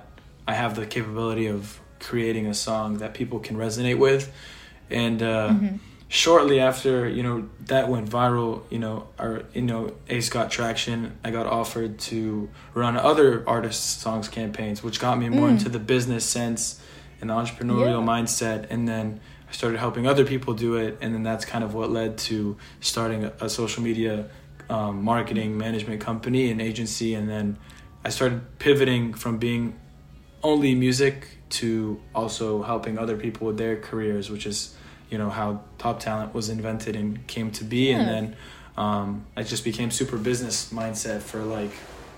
i 0.46 0.54
have 0.54 0.74
the 0.76 0.86
capability 0.86 1.46
of 1.48 1.80
creating 1.98 2.46
a 2.46 2.54
song 2.54 2.98
that 2.98 3.12
people 3.14 3.38
can 3.40 3.56
resonate 3.56 3.98
with 3.98 4.30
and 4.90 5.20
uh 5.22 5.50
Mhm. 5.50 5.78
Shortly 6.16 6.58
after 6.60 7.06
you 7.16 7.22
know 7.22 7.36
that 7.72 7.84
went 7.88 8.08
viral 8.08 8.62
you 8.70 8.78
know 8.84 8.96
our 9.18 9.42
you 9.52 9.60
know 9.70 9.92
ace 10.08 10.28
got 10.36 10.46
traction 10.50 10.98
i 11.26 11.30
got 11.30 11.46
offered 11.60 11.92
to 11.98 12.48
run 12.74 12.96
other 12.96 13.28
artists 13.46 13.84
songs 14.02 14.26
campaigns 14.28 14.82
which 14.86 14.98
got 15.06 15.18
me 15.18 15.28
more 15.28 15.48
Mm. 15.48 15.54
into 15.56 15.68
the 15.68 15.82
business 15.94 16.24
sense 16.24 16.80
and 17.20 17.28
the 17.28 17.34
entrepreneurial 17.34 18.00
Yeah. 18.02 18.12
mindset 18.14 18.58
and 18.70 18.82
then 18.88 19.06
i 19.50 19.52
started 19.60 19.78
helping 19.78 20.04
other 20.06 20.24
people 20.32 20.54
do 20.54 20.70
it 20.84 20.92
and 21.02 21.08
then 21.14 21.22
that's 21.22 21.44
kind 21.44 21.62
of 21.66 21.70
what 21.74 21.90
led 21.90 22.16
to 22.30 22.56
starting 22.80 23.20
a, 23.28 23.32
a 23.46 23.48
social 23.60 23.82
media 23.82 24.14
um, 24.70 24.94
marketing 25.12 25.50
management 25.66 26.00
company 26.00 26.50
and 26.50 26.58
agency 26.70 27.10
and 27.18 27.28
then 27.28 27.46
i 28.06 28.10
started 28.18 28.40
pivoting 28.58 29.04
from 29.22 29.34
being 29.46 29.64
only 30.42 30.74
music 30.86 31.16
to 31.60 32.00
also 32.14 32.62
helping 32.62 32.94
other 33.04 33.16
people 33.24 33.42
with 33.48 33.58
their 33.58 33.76
careers 33.88 34.30
which 34.30 34.46
is 34.46 34.58
you 35.10 35.18
know 35.18 35.30
how 35.30 35.60
top 35.78 36.00
talent 36.00 36.34
was 36.34 36.48
invented 36.48 36.96
and 36.96 37.26
came 37.26 37.50
to 37.52 37.64
be. 37.64 37.92
And 37.92 38.08
then 38.08 38.36
um, 38.76 39.24
i 39.36 39.42
just 39.42 39.64
became 39.64 39.90
super 39.90 40.18
business 40.18 40.70
mindset 40.72 41.22
for 41.22 41.40
like 41.42 41.70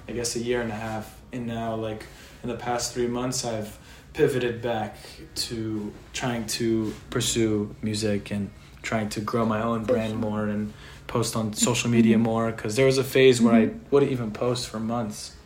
i 0.08 0.12
guess 0.12 0.34
a 0.36 0.40
year 0.40 0.60
and 0.60 0.70
a 0.72 0.74
half. 0.74 1.20
And 1.32 1.46
now 1.46 1.74
like 1.74 2.04
in 2.42 2.48
the 2.48 2.56
past 2.56 2.94
three 2.94 3.06
months 3.06 3.44
i've 3.44 3.78
pivoted 4.14 4.60
back 4.62 4.96
to 5.34 5.92
trying 6.12 6.46
to 6.46 6.92
pursue 7.10 7.74
music 7.82 8.30
and 8.32 8.50
trying 8.82 9.08
to 9.10 9.20
grow 9.20 9.44
my 9.44 9.62
own 9.62 9.84
brand 9.84 10.16
more 10.16 10.46
and 10.46 10.72
post 11.06 11.36
on 11.36 11.52
social 11.52 11.90
media 11.90 12.16
Mm-hmm. 12.16 12.22
more. 12.24 12.50
Because 12.52 12.74
there 12.76 12.86
was 12.86 12.98
a 12.98 13.04
phase 13.04 13.40
where 13.40 13.54
i 13.54 13.70
wouldn't 13.90 14.10
even 14.12 14.30
post 14.30 14.68
for 14.68 14.80
months. 14.80 15.36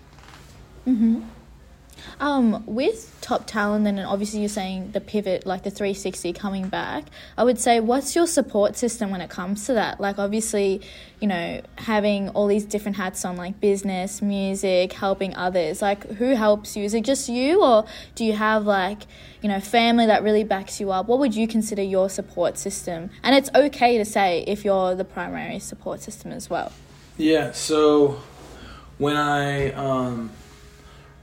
Mm-hmm. 0.86 1.20
Um, 2.20 2.64
with 2.66 3.16
top 3.20 3.46
talent, 3.46 3.86
and 3.86 4.00
obviously 4.00 4.40
you're 4.40 4.48
saying 4.48 4.92
the 4.92 5.00
pivot, 5.00 5.46
like 5.46 5.62
the 5.62 5.70
360 5.70 6.32
coming 6.32 6.68
back. 6.68 7.04
I 7.36 7.44
would 7.44 7.58
say, 7.58 7.80
what's 7.80 8.14
your 8.14 8.26
support 8.26 8.76
system 8.76 9.10
when 9.10 9.20
it 9.20 9.30
comes 9.30 9.66
to 9.66 9.74
that? 9.74 10.00
Like, 10.00 10.18
obviously, 10.18 10.82
you 11.20 11.28
know, 11.28 11.62
having 11.76 12.28
all 12.30 12.46
these 12.46 12.64
different 12.64 12.96
hats 12.96 13.24
on, 13.24 13.36
like 13.36 13.60
business, 13.60 14.22
music, 14.22 14.92
helping 14.92 15.34
others. 15.36 15.82
Like, 15.82 16.06
who 16.14 16.34
helps 16.34 16.76
you? 16.76 16.84
Is 16.84 16.94
it 16.94 17.04
just 17.04 17.28
you, 17.28 17.62
or 17.62 17.84
do 18.14 18.24
you 18.24 18.32
have 18.34 18.64
like, 18.64 19.02
you 19.40 19.48
know, 19.48 19.60
family 19.60 20.06
that 20.06 20.22
really 20.22 20.44
backs 20.44 20.80
you 20.80 20.90
up? 20.90 21.06
What 21.06 21.18
would 21.18 21.34
you 21.34 21.48
consider 21.48 21.82
your 21.82 22.08
support 22.08 22.58
system? 22.58 23.10
And 23.22 23.34
it's 23.34 23.50
okay 23.54 23.98
to 23.98 24.04
say 24.04 24.44
if 24.46 24.64
you're 24.64 24.94
the 24.94 25.04
primary 25.04 25.58
support 25.58 26.00
system 26.00 26.32
as 26.32 26.50
well. 26.50 26.72
Yeah, 27.16 27.52
so 27.52 28.20
when 28.98 29.16
I 29.16 29.72
um 29.72 30.30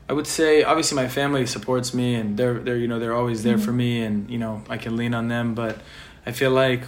I 0.10 0.14
would 0.14 0.26
say 0.26 0.64
obviously 0.64 0.96
my 0.96 1.08
family 1.08 1.46
supports 1.46 1.94
me 1.94 2.16
and 2.16 2.36
they're 2.36 2.60
they're 2.60 2.78
you 2.78 2.88
know 2.88 2.98
they're 2.98 3.14
always 3.14 3.44
there 3.44 3.60
for 3.60 3.72
me 3.72 4.02
and 4.02 4.28
you 4.30 4.40
know 4.40 4.64
I 4.68 4.78
can 4.78 4.98
lean 4.98 5.14
on 5.14 5.28
them 5.28 5.54
but 5.54 5.80
I 6.26 6.32
feel 6.32 6.50
like 6.50 6.82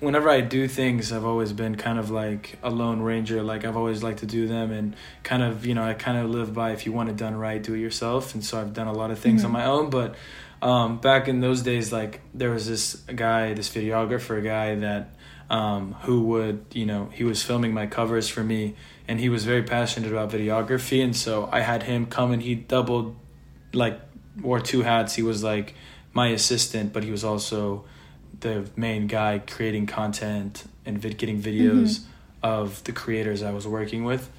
whenever 0.00 0.28
I 0.28 0.40
do 0.40 0.66
things 0.66 1.12
I've 1.12 1.24
always 1.24 1.52
been 1.52 1.76
kind 1.76 2.00
of 2.00 2.10
like 2.10 2.58
a 2.64 2.70
lone 2.70 3.00
ranger 3.00 3.44
like 3.44 3.64
I've 3.64 3.76
always 3.76 4.02
liked 4.02 4.18
to 4.18 4.26
do 4.26 4.48
them 4.48 4.72
and 4.72 4.96
kind 5.22 5.44
of 5.44 5.64
you 5.64 5.74
know 5.74 5.84
I 5.84 5.94
kind 5.94 6.18
of 6.18 6.28
live 6.30 6.52
by 6.52 6.72
if 6.72 6.84
you 6.84 6.90
want 6.90 7.10
it 7.10 7.16
done 7.16 7.36
right 7.36 7.62
do 7.62 7.74
it 7.74 7.78
yourself 7.78 8.34
and 8.34 8.44
so 8.44 8.60
I've 8.60 8.74
done 8.74 8.88
a 8.88 8.92
lot 8.92 9.12
of 9.12 9.20
things 9.20 9.44
on 9.44 9.52
my 9.52 9.66
own 9.66 9.88
but 9.88 10.16
um 10.60 10.98
back 10.98 11.28
in 11.28 11.38
those 11.38 11.62
days 11.62 11.92
like 11.92 12.22
there 12.34 12.50
was 12.50 12.66
this 12.66 12.96
guy 12.96 13.54
this 13.54 13.68
videographer 13.72 14.42
guy 14.42 14.74
that 14.74 15.14
um, 15.50 15.92
who 16.02 16.22
would 16.22 16.64
you 16.72 16.86
know 16.86 17.10
he 17.12 17.22
was 17.22 17.42
filming 17.42 17.72
my 17.72 17.86
covers 17.86 18.28
for 18.28 18.42
me 18.42 18.74
and 19.08 19.20
he 19.20 19.28
was 19.28 19.44
very 19.44 19.62
passionate 19.62 20.10
about 20.10 20.30
videography 20.30 21.02
and 21.04 21.14
so 21.16 21.48
i 21.52 21.60
had 21.60 21.82
him 21.84 22.06
come 22.06 22.32
and 22.32 22.42
he 22.42 22.54
doubled 22.54 23.14
like 23.72 24.00
wore 24.40 24.60
two 24.60 24.82
hats 24.82 25.14
he 25.14 25.22
was 25.22 25.42
like 25.42 25.74
my 26.12 26.28
assistant 26.28 26.92
but 26.92 27.02
he 27.04 27.10
was 27.10 27.24
also 27.24 27.84
the 28.40 28.68
main 28.76 29.06
guy 29.06 29.38
creating 29.46 29.86
content 29.86 30.64
and 30.86 30.98
vid- 30.98 31.18
getting 31.18 31.40
videos 31.40 32.00
of 32.42 32.82
the 32.84 32.92
creators 32.92 33.42
i 33.42 33.50
was 33.50 33.66
working 33.66 34.04
with 34.04 34.30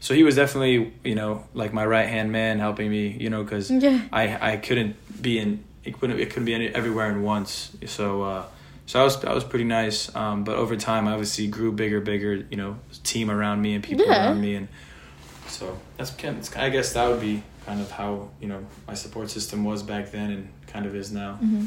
so 0.00 0.14
he 0.14 0.22
was 0.24 0.34
definitely 0.34 0.92
you 1.04 1.14
know 1.14 1.44
like 1.54 1.72
my 1.72 1.84
right 1.86 2.08
hand 2.08 2.32
man 2.32 2.58
helping 2.58 2.90
me 2.90 3.08
you 3.20 3.30
know 3.30 3.42
because 3.44 3.70
Yeah. 3.70 4.00
I 4.12 4.52
I 4.52 4.56
couldn't 4.56 4.96
be 5.22 5.38
in 5.38 5.62
it 5.84 5.98
couldn't 5.98 6.18
it 6.18 6.30
couldn't 6.30 6.44
be 6.46 6.54
any, 6.54 6.68
everywhere 6.68 7.08
in 7.10 7.22
once. 7.22 7.70
So 7.86 8.22
uh, 8.22 8.44
so 8.86 9.00
I 9.00 9.04
was 9.04 9.20
that 9.20 9.34
was 9.34 9.44
pretty 9.44 9.64
nice. 9.64 10.14
Um, 10.14 10.44
but 10.44 10.56
over 10.56 10.76
time, 10.76 11.08
I 11.08 11.12
obviously 11.12 11.46
grew 11.46 11.72
bigger, 11.72 12.00
bigger. 12.00 12.34
You 12.50 12.56
know, 12.56 12.78
team 13.04 13.30
around 13.30 13.62
me 13.62 13.74
and 13.74 13.82
people 13.84 14.06
Yeah. 14.06 14.26
around 14.28 14.40
me, 14.40 14.54
and 14.54 14.68
so 15.48 15.78
that's 15.96 16.10
kind. 16.10 16.38
Of, 16.38 16.56
I 16.56 16.68
guess 16.70 16.92
that 16.94 17.08
would 17.08 17.20
be 17.20 17.42
kind 17.66 17.80
of 17.80 17.90
how 17.90 18.30
you 18.40 18.48
know 18.48 18.66
my 18.86 18.94
support 18.94 19.30
system 19.30 19.64
was 19.64 19.82
back 19.82 20.10
then 20.10 20.30
and 20.30 20.48
kind 20.66 20.86
of 20.86 20.94
is 20.96 21.12
now. 21.12 21.38
Mm-hmm. 21.42 21.66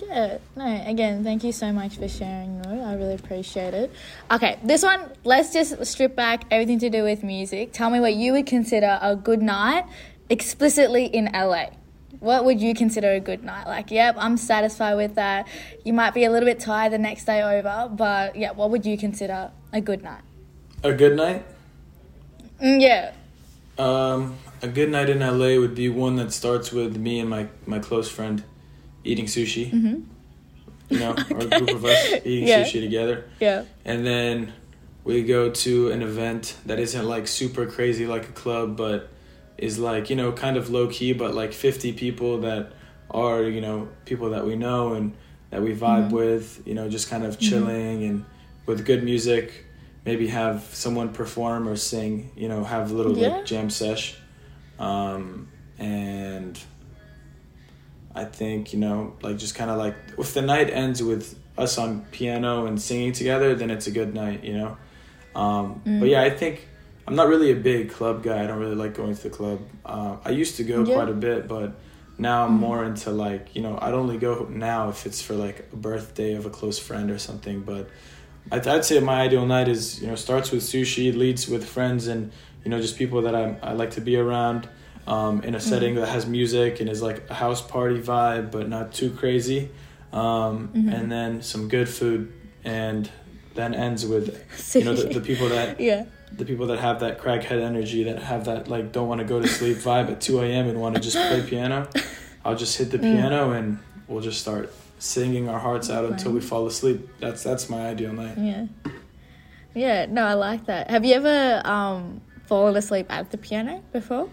Yeah, 0.00 0.38
no, 0.54 0.82
again, 0.86 1.24
thank 1.24 1.42
you 1.42 1.50
so 1.50 1.72
much 1.72 1.96
for 1.96 2.06
sharing, 2.06 2.62
Roy. 2.62 2.80
I 2.82 2.94
really 2.94 3.14
appreciate 3.14 3.74
it. 3.74 3.90
Okay, 4.30 4.58
this 4.62 4.82
one, 4.82 5.10
let's 5.24 5.52
just 5.52 5.84
strip 5.86 6.14
back 6.14 6.44
everything 6.52 6.78
to 6.80 6.90
do 6.90 7.02
with 7.02 7.24
music. 7.24 7.72
Tell 7.72 7.90
me 7.90 7.98
what 7.98 8.14
you 8.14 8.32
would 8.34 8.46
consider 8.46 8.98
a 9.02 9.16
good 9.16 9.42
night 9.42 9.86
explicitly 10.28 11.06
in 11.06 11.30
LA. 11.32 11.70
What 12.20 12.44
would 12.44 12.60
you 12.60 12.74
consider 12.74 13.12
a 13.12 13.20
good 13.20 13.44
night? 13.44 13.66
Like, 13.66 13.90
yep, 13.90 14.16
I'm 14.18 14.36
satisfied 14.36 14.94
with 14.94 15.14
that. 15.14 15.46
You 15.84 15.92
might 15.92 16.14
be 16.14 16.24
a 16.24 16.30
little 16.30 16.48
bit 16.48 16.58
tired 16.58 16.92
the 16.92 16.98
next 16.98 17.24
day 17.26 17.42
over, 17.42 17.88
but 17.94 18.34
yeah, 18.36 18.50
what 18.52 18.70
would 18.70 18.84
you 18.84 18.98
consider 18.98 19.50
a 19.72 19.80
good 19.80 20.02
night? 20.02 20.22
A 20.82 20.92
good 20.92 21.16
night. 21.16 21.44
Mm, 22.60 22.80
yeah. 22.80 23.12
Um, 23.78 24.36
a 24.62 24.68
good 24.68 24.90
night 24.90 25.08
in 25.08 25.20
LA 25.20 25.60
would 25.60 25.74
be 25.76 25.88
one 25.88 26.16
that 26.16 26.32
starts 26.32 26.72
with 26.72 26.96
me 26.96 27.20
and 27.20 27.30
my 27.30 27.46
my 27.66 27.78
close 27.78 28.10
friend 28.10 28.42
eating 29.04 29.26
sushi. 29.26 29.70
Mm-hmm. 29.70 30.00
You 30.90 30.98
know, 30.98 31.10
or 31.30 31.38
a 31.38 31.46
group 31.46 31.70
of 31.70 31.84
us 31.84 32.14
eating 32.24 32.48
Yeah. 32.48 32.64
sushi 32.64 32.80
together. 32.80 33.24
Yeah. 33.38 33.64
and 33.84 34.04
then 34.04 34.52
we 35.04 35.22
go 35.22 35.50
to 35.50 35.90
an 35.92 36.02
event 36.02 36.56
that 36.66 36.78
isn't 36.80 37.06
like 37.06 37.28
super 37.28 37.64
crazy 37.66 38.06
like 38.06 38.28
a 38.28 38.32
club 38.32 38.76
but 38.76 39.08
is 39.58 39.78
like 39.78 40.08
you 40.10 40.16
know 40.16 40.32
kind 40.32 40.56
of 40.56 40.70
low 40.70 40.86
key 40.88 41.12
but 41.12 41.34
like 41.34 41.52
50 41.52 41.92
people 41.92 42.40
that 42.42 42.72
are 43.10 43.42
you 43.42 43.60
know 43.60 43.88
people 44.04 44.30
that 44.30 44.46
we 44.46 44.54
know 44.56 44.94
and 44.94 45.12
that 45.50 45.62
we 45.62 45.74
vibe 45.74 46.08
Mhm. 46.10 46.12
with 46.12 46.62
you 46.66 46.74
know 46.74 46.88
just 46.88 47.10
kind 47.10 47.24
of 47.24 47.38
chilling 47.38 48.04
and 48.04 48.24
with 48.66 48.84
good 48.84 49.02
music 49.02 49.64
maybe 50.04 50.28
have 50.28 50.62
someone 50.72 51.08
perform 51.10 51.68
or 51.68 51.76
sing 51.76 52.30
you 52.36 52.48
know 52.48 52.64
have 52.64 52.90
a 52.90 52.94
little 52.94 53.16
Yeah. 53.18 53.28
like 53.28 53.46
jam 53.46 53.68
sesh 53.70 54.16
um 54.78 55.48
and 55.78 56.58
I 58.14 58.24
think 58.24 58.72
you 58.72 58.80
know, 58.80 59.14
like 59.22 59.36
just 59.38 59.54
kind 59.54 59.70
of 59.70 59.78
like 59.78 59.94
if 60.18 60.34
the 60.34 60.42
night 60.42 60.70
ends 60.70 61.00
with 61.02 61.38
us 61.56 61.78
on 61.78 62.04
piano 62.10 62.66
and 62.66 62.80
singing 62.80 63.12
together, 63.12 63.54
then 63.54 63.70
it's 63.70 63.86
a 63.86 63.90
good 63.92 64.12
night, 64.14 64.42
you 64.42 64.54
know. 64.54 64.76
Um, 65.36 65.80
Mm. 65.86 66.00
But 66.00 66.08
yeah, 66.08 66.22
I 66.22 66.30
think 66.30 66.66
I'm 67.08 67.16
not 67.16 67.28
really 67.28 67.50
a 67.50 67.56
big 67.56 67.90
club 67.90 68.22
guy. 68.22 68.44
I 68.44 68.46
don't 68.46 68.58
really 68.58 68.74
like 68.84 68.94
going 68.94 69.14
to 69.16 69.22
the 69.22 69.30
club. 69.30 69.60
Uh, 69.84 70.16
I 70.24 70.30
used 70.30 70.56
to 70.56 70.64
go 70.64 70.84
Yeah. 70.84 70.94
quite 70.94 71.08
a 71.08 71.14
bit, 71.28 71.48
but 71.48 71.72
now 72.18 72.44
I'm 72.44 72.56
Mhm. 72.56 72.60
more 72.66 72.84
into 72.84 73.10
like 73.10 73.44
you 73.56 73.62
know 73.62 73.78
I'd 73.80 73.94
only 73.94 74.18
go 74.18 74.46
now 74.50 74.88
if 74.90 75.06
it's 75.06 75.20
for 75.22 75.34
like 75.34 75.58
a 75.72 75.76
birthday 75.76 76.34
of 76.34 76.44
a 76.46 76.50
close 76.50 76.78
friend 76.78 77.10
or 77.10 77.18
something. 77.18 77.60
But 77.60 77.88
I'd, 78.52 78.66
I'd 78.66 78.84
say 78.84 79.00
my 79.00 79.22
ideal 79.22 79.46
night 79.46 79.68
is 79.68 80.00
you 80.02 80.06
know 80.08 80.16
starts 80.16 80.50
with 80.52 80.62
sushi, 80.62 81.16
leads 81.16 81.48
with 81.48 81.64
friends 81.64 82.08
and 82.08 82.30
you 82.64 82.70
know 82.70 82.80
just 82.80 82.96
people 82.98 83.22
that 83.22 83.34
I 83.34 83.56
I 83.62 83.72
like 83.72 83.92
to 83.92 84.00
be 84.02 84.16
around 84.16 84.68
um, 85.06 85.42
in 85.48 85.54
a 85.54 85.60
setting 85.60 85.94
that 85.94 86.08
has 86.08 86.26
music 86.26 86.80
and 86.80 86.90
is 86.90 87.00
like 87.00 87.18
a 87.30 87.34
house 87.44 87.62
party 87.62 87.98
vibe, 87.98 88.50
but 88.50 88.68
not 88.68 88.92
too 88.92 89.10
crazy. 89.20 89.70
Um, 90.12 90.68
Mhm. 90.74 90.92
And 90.94 91.10
then 91.12 91.40
some 91.42 91.68
good 91.68 91.88
food, 91.88 92.22
and 92.64 93.08
then 93.54 93.74
ends 93.74 94.04
with 94.12 94.26
you 94.74 94.84
know 94.84 94.94
the, 94.94 95.08
the 95.18 95.20
people 95.30 95.48
that 95.48 95.80
yeah. 95.90 96.04
The 96.32 96.44
people 96.44 96.66
that 96.68 96.78
have 96.78 97.00
that 97.00 97.18
crackhead 97.20 97.60
energy, 97.62 98.04
that 98.04 98.20
have 98.22 98.44
that 98.46 98.68
like 98.68 98.92
don't 98.92 99.08
want 99.08 99.20
to 99.20 99.24
go 99.26 99.40
to 99.40 99.48
sleep 99.48 99.78
vibe 99.78 100.10
at 100.10 100.20
two 100.20 100.40
a.m. 100.40 100.68
and 100.68 100.80
want 100.80 100.94
to 100.94 101.00
just 101.00 101.16
play 101.16 101.42
piano. 101.46 101.88
I'll 102.44 102.56
just 102.56 102.76
hit 102.78 102.90
the 102.90 102.98
Mm. 102.98 103.14
piano 103.14 103.50
and 103.52 103.78
we'll 104.06 104.20
just 104.22 104.40
start 104.40 104.72
singing 104.98 105.48
our 105.48 105.58
hearts 105.58 105.90
out 105.90 106.04
until 106.04 106.32
we 106.32 106.40
fall 106.40 106.66
asleep. 106.66 107.08
That's 107.20 107.42
that's 107.42 107.68
my 107.70 107.88
ideal 107.88 108.12
night. 108.12 108.36
Yeah. 108.38 108.66
Yeah, 109.74 110.06
no, 110.06 110.24
I 110.24 110.34
like 110.34 110.66
that. 110.66 110.90
Have 110.90 111.04
you 111.04 111.14
ever 111.14 111.62
um, 111.64 112.20
fallen 112.46 112.76
asleep 112.76 113.06
at 113.10 113.30
the 113.30 113.38
piano 113.38 113.82
before? 113.92 114.28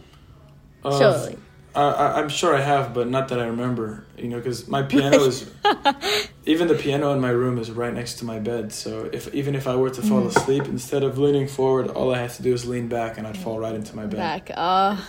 Uh, 0.84 0.98
Surely. 0.98 1.38
I, 1.82 2.20
I'm 2.20 2.30
sure 2.30 2.56
I 2.56 2.62
have, 2.62 2.94
but 2.94 3.08
not 3.10 3.28
that 3.30 3.40
I 3.40 3.46
remember. 3.48 4.04
You 4.18 4.30
know, 4.30 4.38
because 4.38 4.68
my 4.68 4.82
piano 4.84 5.18
is 5.26 5.50
even 6.46 6.68
the 6.68 6.76
piano 6.76 7.12
in 7.12 7.20
my 7.20 7.30
room 7.32 7.58
is 7.58 7.70
right 7.70 7.94
next 7.94 8.16
to 8.20 8.26
my 8.26 8.40
bed. 8.40 8.72
So 8.72 9.10
if 9.12 9.34
even 9.34 9.56
if 9.56 9.68
I 9.68 9.76
were 9.76 9.90
to 9.90 10.02
fall 10.02 10.22
Mm. 10.22 10.36
asleep, 10.36 10.66
instead 10.66 11.04
of 11.04 11.18
leaning 11.18 11.48
forward, 11.48 11.88
all 11.90 12.14
I 12.16 12.20
have 12.20 12.36
to 12.38 12.44
do 12.44 12.54
is 12.54 12.66
lean 12.66 12.88
back, 12.88 13.18
and 13.18 13.28
I'd 13.28 13.38
fall 13.38 13.60
right 13.60 13.76
into 13.76 13.96
my 13.96 14.04
bed. 14.06 14.18
Back. 14.18 14.52
Oh, 14.56 15.06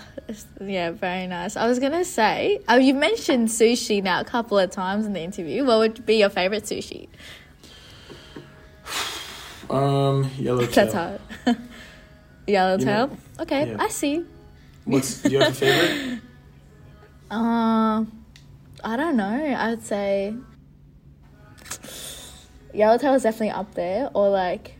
yeah, 0.61 0.91
very 0.91 1.27
nice. 1.29 1.57
I 1.57 1.67
was 1.69 1.79
gonna 1.79 2.05
say, 2.05 2.61
oh, 2.69 2.77
you 2.77 2.95
mentioned 2.95 3.49
sushi 3.49 4.03
now 4.03 4.21
a 4.21 4.25
couple 4.25 4.59
of 4.59 4.71
times 4.71 5.07
in 5.07 5.13
the 5.13 5.21
interview. 5.21 5.65
What 5.65 5.79
would 5.79 6.05
be 6.07 6.17
your 6.17 6.31
favorite 6.31 6.65
sushi? 6.65 7.09
Um, 9.69 10.31
yellowtail. 10.39 10.71
That's 10.71 10.95
hard. 10.95 11.21
Yellowtail. 12.47 13.09
know- 13.09 13.17
okay, 13.41 13.71
yeah. 13.71 13.77
I 13.81 13.89
see. 13.89 14.25
What's 14.85 15.23
do 15.23 15.31
you 15.31 15.41
have 15.41 15.51
a 15.51 15.55
favorite? 15.55 16.21
Uh, 17.31 18.05
I 18.85 18.97
don't 18.97 19.17
know. 19.17 19.57
I'd 19.59 19.83
say 19.83 20.35
Yellowtail 22.73 23.15
is 23.15 23.23
definitely 23.25 23.51
up 23.51 23.75
there, 23.75 24.11
or 24.15 24.29
like 24.29 24.75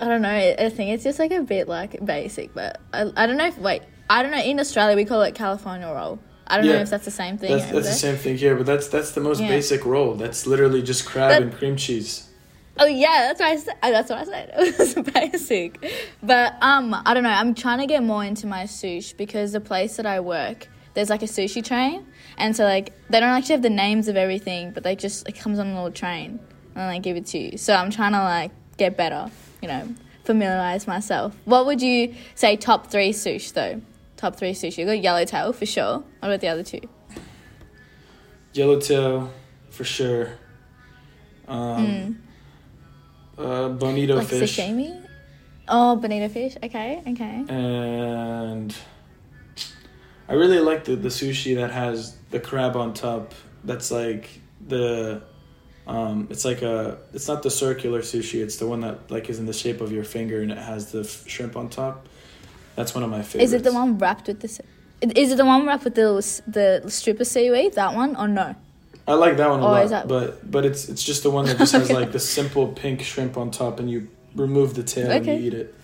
I 0.00 0.06
don't 0.06 0.22
know. 0.22 0.28
I 0.28 0.68
think 0.70 0.90
it's 0.90 1.02
just 1.02 1.18
like 1.18 1.32
a 1.32 1.42
bit 1.42 1.68
like 1.68 2.04
basic, 2.04 2.54
but 2.54 2.80
I, 2.92 3.10
I 3.16 3.26
don't 3.26 3.36
know 3.36 3.46
if 3.46 3.58
wait. 3.58 3.82
I 4.08 4.22
don't 4.22 4.30
know. 4.32 4.38
In 4.40 4.60
Australia, 4.60 4.94
we 4.96 5.04
call 5.04 5.22
it 5.22 5.34
California 5.34 5.86
roll. 5.88 6.18
I 6.46 6.56
don't 6.56 6.66
know 6.66 6.76
if 6.76 6.88
that's 6.88 7.04
the 7.04 7.10
same 7.10 7.36
thing. 7.36 7.50
That's, 7.58 7.70
that's 7.70 7.88
the 7.88 7.92
same 7.94 8.16
thing 8.16 8.38
here, 8.38 8.56
but 8.56 8.64
that's 8.66 8.88
that's 8.88 9.10
the 9.12 9.20
most 9.20 9.40
Yeah. 9.40 9.48
basic 9.48 9.84
roll. 9.84 10.14
That's 10.14 10.46
literally 10.46 10.80
just 10.82 11.04
crab 11.04 11.30
That- 11.30 11.42
and 11.42 11.52
cream 11.52 11.76
cheese. 11.76 12.27
Oh 12.80 12.86
yeah, 12.86 13.32
that's 13.32 13.40
what 13.40 13.48
I 13.48 13.56
said. 13.56 13.76
That's 13.82 14.10
what 14.10 14.18
I 14.18 14.24
said. 14.24 14.50
It 14.58 14.78
was 14.78 14.94
basic, 15.12 15.84
but 16.22 16.54
um, 16.62 16.94
I 16.94 17.14
don't 17.14 17.24
know. 17.24 17.30
I'm 17.30 17.54
trying 17.54 17.80
to 17.80 17.86
get 17.86 18.02
more 18.02 18.24
into 18.24 18.46
my 18.46 18.64
sushi 18.64 19.16
because 19.16 19.52
the 19.52 19.60
place 19.60 19.96
that 19.96 20.06
I 20.06 20.20
work, 20.20 20.68
there's 20.94 21.10
like 21.10 21.22
a 21.22 21.26
sushi 21.26 21.64
train, 21.64 22.06
and 22.36 22.54
so 22.54 22.64
like 22.64 22.92
they 23.10 23.20
don't 23.20 23.30
actually 23.30 23.54
have 23.54 23.62
the 23.62 23.70
names 23.70 24.08
of 24.08 24.16
everything, 24.16 24.72
but 24.72 24.82
they 24.84 24.94
just 24.94 25.28
it 25.28 25.32
comes 25.32 25.58
on 25.58 25.68
a 25.68 25.74
little 25.74 25.90
train 25.90 26.38
and 26.74 26.94
they 26.94 27.00
give 27.00 27.16
it 27.16 27.26
to 27.26 27.38
you. 27.38 27.58
So 27.58 27.74
I'm 27.74 27.90
trying 27.90 28.12
to 28.12 28.22
like 28.22 28.52
get 28.76 28.96
better, 28.96 29.30
you 29.60 29.68
know, 29.68 29.88
familiarize 30.24 30.86
myself. 30.86 31.34
What 31.44 31.66
would 31.66 31.82
you 31.82 32.14
say 32.34 32.56
top 32.56 32.86
three 32.88 33.10
sushi 33.10 33.52
though? 33.52 33.82
Top 34.16 34.36
three 34.36 34.52
sushi. 34.52 34.78
You 34.78 34.86
got 34.86 35.00
yellowtail 35.00 35.52
for 35.52 35.66
sure. 35.66 35.98
What 36.20 36.28
about 36.28 36.40
the 36.40 36.48
other 36.48 36.62
two? 36.62 36.80
Yellowtail, 38.52 39.32
for 39.70 39.84
sure. 39.84 40.32
Um, 41.46 42.18
uh, 43.38 43.68
bonito 43.68 44.16
like 44.16 44.26
fish. 44.26 44.56
sashimi. 44.56 45.04
Oh, 45.68 45.96
bonito 45.96 46.28
fish. 46.28 46.56
Okay, 46.62 47.02
okay. 47.06 47.44
and 47.48 48.74
I 50.28 50.34
really 50.34 50.60
like 50.60 50.84
the, 50.84 50.96
the 50.96 51.08
sushi 51.08 51.56
that 51.56 51.70
has 51.70 52.16
the 52.30 52.40
crab 52.40 52.76
on 52.76 52.94
top. 52.94 53.34
That's 53.64 53.90
like 53.90 54.28
the 54.66 55.22
um, 55.86 56.28
it's 56.30 56.44
like 56.44 56.62
a 56.62 56.98
it's 57.14 57.28
not 57.28 57.42
the 57.42 57.50
circular 57.50 58.02
sushi. 58.02 58.42
It's 58.42 58.56
the 58.56 58.66
one 58.66 58.80
that 58.80 59.10
like 59.10 59.30
is 59.30 59.38
in 59.38 59.46
the 59.46 59.52
shape 59.52 59.80
of 59.80 59.90
your 59.90 60.04
finger 60.04 60.42
and 60.42 60.52
it 60.52 60.58
has 60.58 60.92
the 60.92 61.00
f- 61.00 61.26
shrimp 61.26 61.56
on 61.56 61.70
top. 61.70 62.08
That's 62.76 62.94
one 62.94 63.02
of 63.02 63.10
my 63.10 63.22
favorites. 63.22 63.52
Is 63.52 63.52
it 63.54 63.64
the 63.64 63.72
one 63.72 63.98
wrapped 63.98 64.28
with 64.28 64.40
the? 64.40 64.48
Is 65.00 65.32
it 65.32 65.36
the 65.36 65.46
one 65.46 65.66
wrapped 65.66 65.84
with 65.84 65.94
the 65.94 66.10
the 66.46 66.90
strip 66.90 67.20
of 67.20 67.26
seaweed? 67.26 67.74
That 67.74 67.94
one 67.94 68.16
or 68.16 68.28
no? 68.28 68.54
I 69.08 69.14
like 69.14 69.36
that 69.38 69.48
one 69.48 69.60
a 69.60 69.66
Oh, 69.66 69.70
lot, 69.70 69.84
is 69.84 69.90
that- 69.90 70.06
but 70.06 70.50
but 70.50 70.64
it's 70.64 70.88
it's 70.88 71.02
just 71.02 71.22
the 71.22 71.30
one 71.30 71.46
that 71.46 71.56
just 71.58 71.72
has 71.72 71.84
Okay. 71.84 71.94
like 71.94 72.12
the 72.12 72.20
simple 72.38 72.68
pink 72.68 73.00
shrimp 73.02 73.36
on 73.36 73.50
top, 73.50 73.80
and 73.80 73.90
you 73.90 74.08
remove 74.34 74.74
the 74.74 74.82
tail 74.82 75.10
and 75.10 75.24
you 75.26 75.32
eat 75.32 75.54
it. 75.54 75.74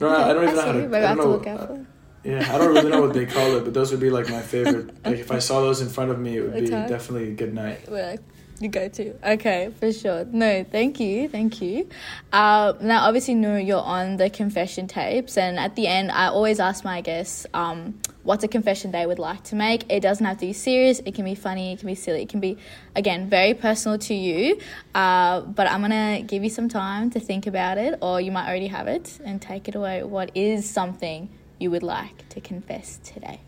No, 0.00 0.08
I- 0.08 0.30
I 0.30 0.32
don't 0.32 0.42
even 0.44 0.54
know 0.56 0.62
how 0.62 0.72
to. 0.72 0.78
Maybe 0.78 0.96
I 0.96 0.98
I 1.04 1.06
have 1.08 1.16
don't 1.18 1.42
to 1.44 1.50
know. 1.50 1.58
for. 1.66 1.72
Uh, 1.72 1.78
yeah, 2.24 2.54
I 2.54 2.58
don't 2.58 2.72
really 2.74 2.88
know 2.90 3.00
what 3.02 3.12
they 3.14 3.26
call 3.26 3.56
it, 3.56 3.64
but 3.64 3.74
those 3.74 3.90
would 3.90 4.00
be 4.00 4.10
like 4.10 4.28
my 4.30 4.40
favorite. 4.40 4.90
Like 5.04 5.18
if 5.18 5.30
I 5.30 5.38
saw 5.38 5.60
those 5.60 5.80
in 5.82 5.88
front 5.88 6.10
of 6.10 6.18
me, 6.18 6.36
it 6.38 6.42
would 6.42 6.52
be 6.54 6.72
Okay. 6.74 6.86
definitely 6.88 7.28
a 7.30 7.34
good 7.34 7.52
night. 7.54 7.80
We're 7.90 8.06
like, 8.12 8.20
you 8.62 8.68
go 8.68 8.88
to. 8.88 9.32
Okay, 9.32 9.70
for 9.78 9.92
sure. 9.92 10.24
No, 10.24 10.64
thank 10.64 11.00
you, 11.00 11.28
thank 11.28 11.60
you. 11.60 11.88
Uh, 12.32 12.74
now, 12.80 13.06
obviously, 13.06 13.34
Nour, 13.34 13.58
you're 13.58 13.80
on 13.80 14.16
the 14.16 14.30
confession 14.30 14.86
tapes, 14.86 15.36
and 15.36 15.58
at 15.58 15.76
the 15.76 15.86
end, 15.86 16.10
I 16.10 16.26
always 16.26 16.60
ask 16.60 16.84
my 16.84 17.00
guests 17.00 17.46
um, 17.52 18.00
what's 18.22 18.44
a 18.44 18.48
confession 18.48 18.92
they 18.92 19.06
would 19.06 19.18
like 19.18 19.42
to 19.44 19.56
make. 19.56 19.90
It 19.90 20.00
doesn't 20.00 20.24
have 20.24 20.38
to 20.38 20.46
be 20.46 20.52
serious. 20.52 21.00
It 21.00 21.14
can 21.14 21.24
be 21.24 21.34
funny. 21.34 21.72
It 21.72 21.80
can 21.80 21.86
be 21.86 21.94
silly. 21.94 22.22
It 22.22 22.28
can 22.28 22.40
be, 22.40 22.58
again, 22.94 23.28
very 23.28 23.54
personal 23.54 23.98
to 23.98 24.14
you. 24.14 24.58
Uh, 24.94 25.40
but 25.40 25.70
I'm 25.70 25.80
gonna 25.80 26.22
give 26.22 26.44
you 26.44 26.50
some 26.50 26.68
time 26.68 27.10
to 27.10 27.20
think 27.20 27.46
about 27.46 27.78
it, 27.78 27.98
or 28.00 28.20
you 28.20 28.32
might 28.32 28.48
already 28.48 28.68
have 28.68 28.88
it, 28.88 29.18
and 29.24 29.40
take 29.40 29.68
it 29.68 29.74
away. 29.74 30.02
What 30.02 30.30
is 30.34 30.68
something 30.68 31.28
you 31.58 31.70
would 31.70 31.82
like 31.82 32.28
to 32.30 32.40
confess 32.40 32.98
today? 33.02 33.40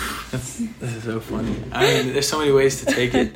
That's, 0.30 0.58
this 0.58 0.94
is 0.94 1.04
so 1.04 1.20
funny. 1.20 1.56
I 1.72 1.82
mean, 1.82 2.12
there's 2.12 2.28
so 2.28 2.38
many 2.38 2.52
ways 2.52 2.84
to 2.84 2.86
take 2.86 3.14
it. 3.14 3.32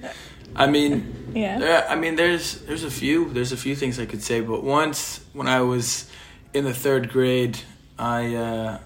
I 0.57 0.67
mean, 0.67 1.25
Yeah. 1.35 1.87
I 1.89 1.97
mean, 1.97 2.17
there's 2.17 2.61
there's 2.63 2.85
a 2.85 2.91
few 2.91 3.33
there's 3.33 3.53
a 3.53 3.57
few 3.57 3.75
things 3.75 3.99
I 3.99 4.07
could 4.07 4.23
say, 4.23 4.41
but 4.41 4.63
once 4.63 5.21
when 5.33 5.49
I 5.49 5.63
was 5.63 6.09
in 6.53 6.65
the 6.65 6.75
third 6.75 7.11
grade, 7.11 7.59
I 7.99 8.35
uh, 8.35 8.79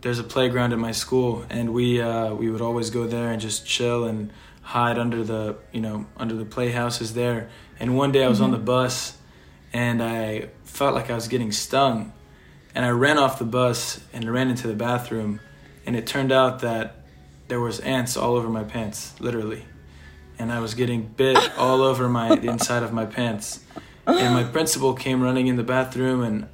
there's 0.00 0.18
a 0.18 0.24
playground 0.24 0.72
at 0.72 0.78
my 0.78 0.92
school, 0.92 1.44
and 1.48 1.72
we 1.72 2.00
uh, 2.00 2.34
we 2.34 2.50
would 2.50 2.60
always 2.60 2.90
go 2.90 3.06
there 3.06 3.30
and 3.30 3.40
just 3.40 3.64
chill 3.64 4.04
and 4.04 4.32
hide 4.62 4.98
under 4.98 5.22
the 5.22 5.56
you 5.72 5.80
know 5.80 6.06
under 6.16 6.34
the 6.34 6.44
playhouses 6.44 7.14
there. 7.14 7.48
And 7.78 7.96
one 7.96 8.12
day 8.12 8.24
I 8.24 8.28
was 8.28 8.40
on 8.40 8.50
the 8.50 8.58
bus, 8.58 9.16
and 9.72 10.02
I 10.02 10.48
felt 10.64 10.94
like 10.94 11.10
I 11.10 11.14
was 11.14 11.28
getting 11.28 11.52
stung, 11.52 12.12
and 12.74 12.84
I 12.84 12.90
ran 12.90 13.18
off 13.18 13.38
the 13.38 13.44
bus 13.44 14.00
and 14.12 14.30
ran 14.30 14.48
into 14.48 14.66
the 14.66 14.74
bathroom, 14.74 15.40
and 15.86 15.94
it 15.94 16.06
turned 16.06 16.32
out 16.32 16.60
that 16.60 17.03
there 17.48 17.60
was 17.60 17.80
ants 17.80 18.16
all 18.16 18.36
over 18.36 18.48
my 18.48 18.64
pants, 18.64 19.14
literally 19.20 19.64
and 20.38 20.52
I 20.52 20.60
was 20.60 20.74
getting 20.74 21.02
bit 21.02 21.38
all 21.56 21.82
over 21.82 22.08
my 22.08 22.34
the 22.34 22.48
inside 22.48 22.82
of 22.82 22.92
my 22.92 23.06
pants. 23.06 23.60
And 24.06 24.34
my 24.34 24.44
principal 24.44 24.92
came 24.92 25.22
running 25.22 25.46
in 25.46 25.56
the 25.56 25.62
bathroom 25.62 26.22
and 26.22 26.48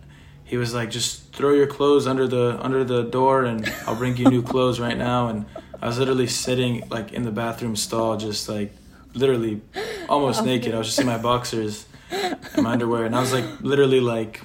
he 0.45 0.57
was 0.57 0.75
like, 0.75 0.91
"Just 0.91 1.33
throw 1.33 1.53
your 1.53 1.67
clothes 1.67 2.07
under 2.07 2.27
the 2.29 2.59
under 2.61 2.85
the 2.85 3.03
door 3.03 3.45
and 3.45 3.73
I'll 3.87 3.97
bring 3.97 4.17
you 4.17 4.27
new 4.27 4.43
clothes 4.43 4.79
right 4.79 4.97
now." 4.97 5.29
And 5.29 5.47
I 5.81 5.87
was 5.87 5.99
literally 5.99 6.27
sitting 6.27 6.89
like 6.91 7.13
in 7.13 7.23
the 7.23 7.31
bathroom 7.31 7.77
stall, 7.77 8.17
just 8.17 8.49
like 8.49 8.73
literally 9.15 9.61
almost 10.09 10.45
naked. 10.45 10.75
I 10.75 10.79
was 10.79 10.87
just 10.87 11.01
in 11.01 11.07
my 11.07 11.19
boxers 11.19 11.87
and 12.11 12.63
my 12.63 12.73
underwear, 12.73 13.05
and 13.05 13.17
I 13.17 13.21
was 13.21 13.33
like 13.33 13.61
literally 13.61 14.01
like, 14.01 14.43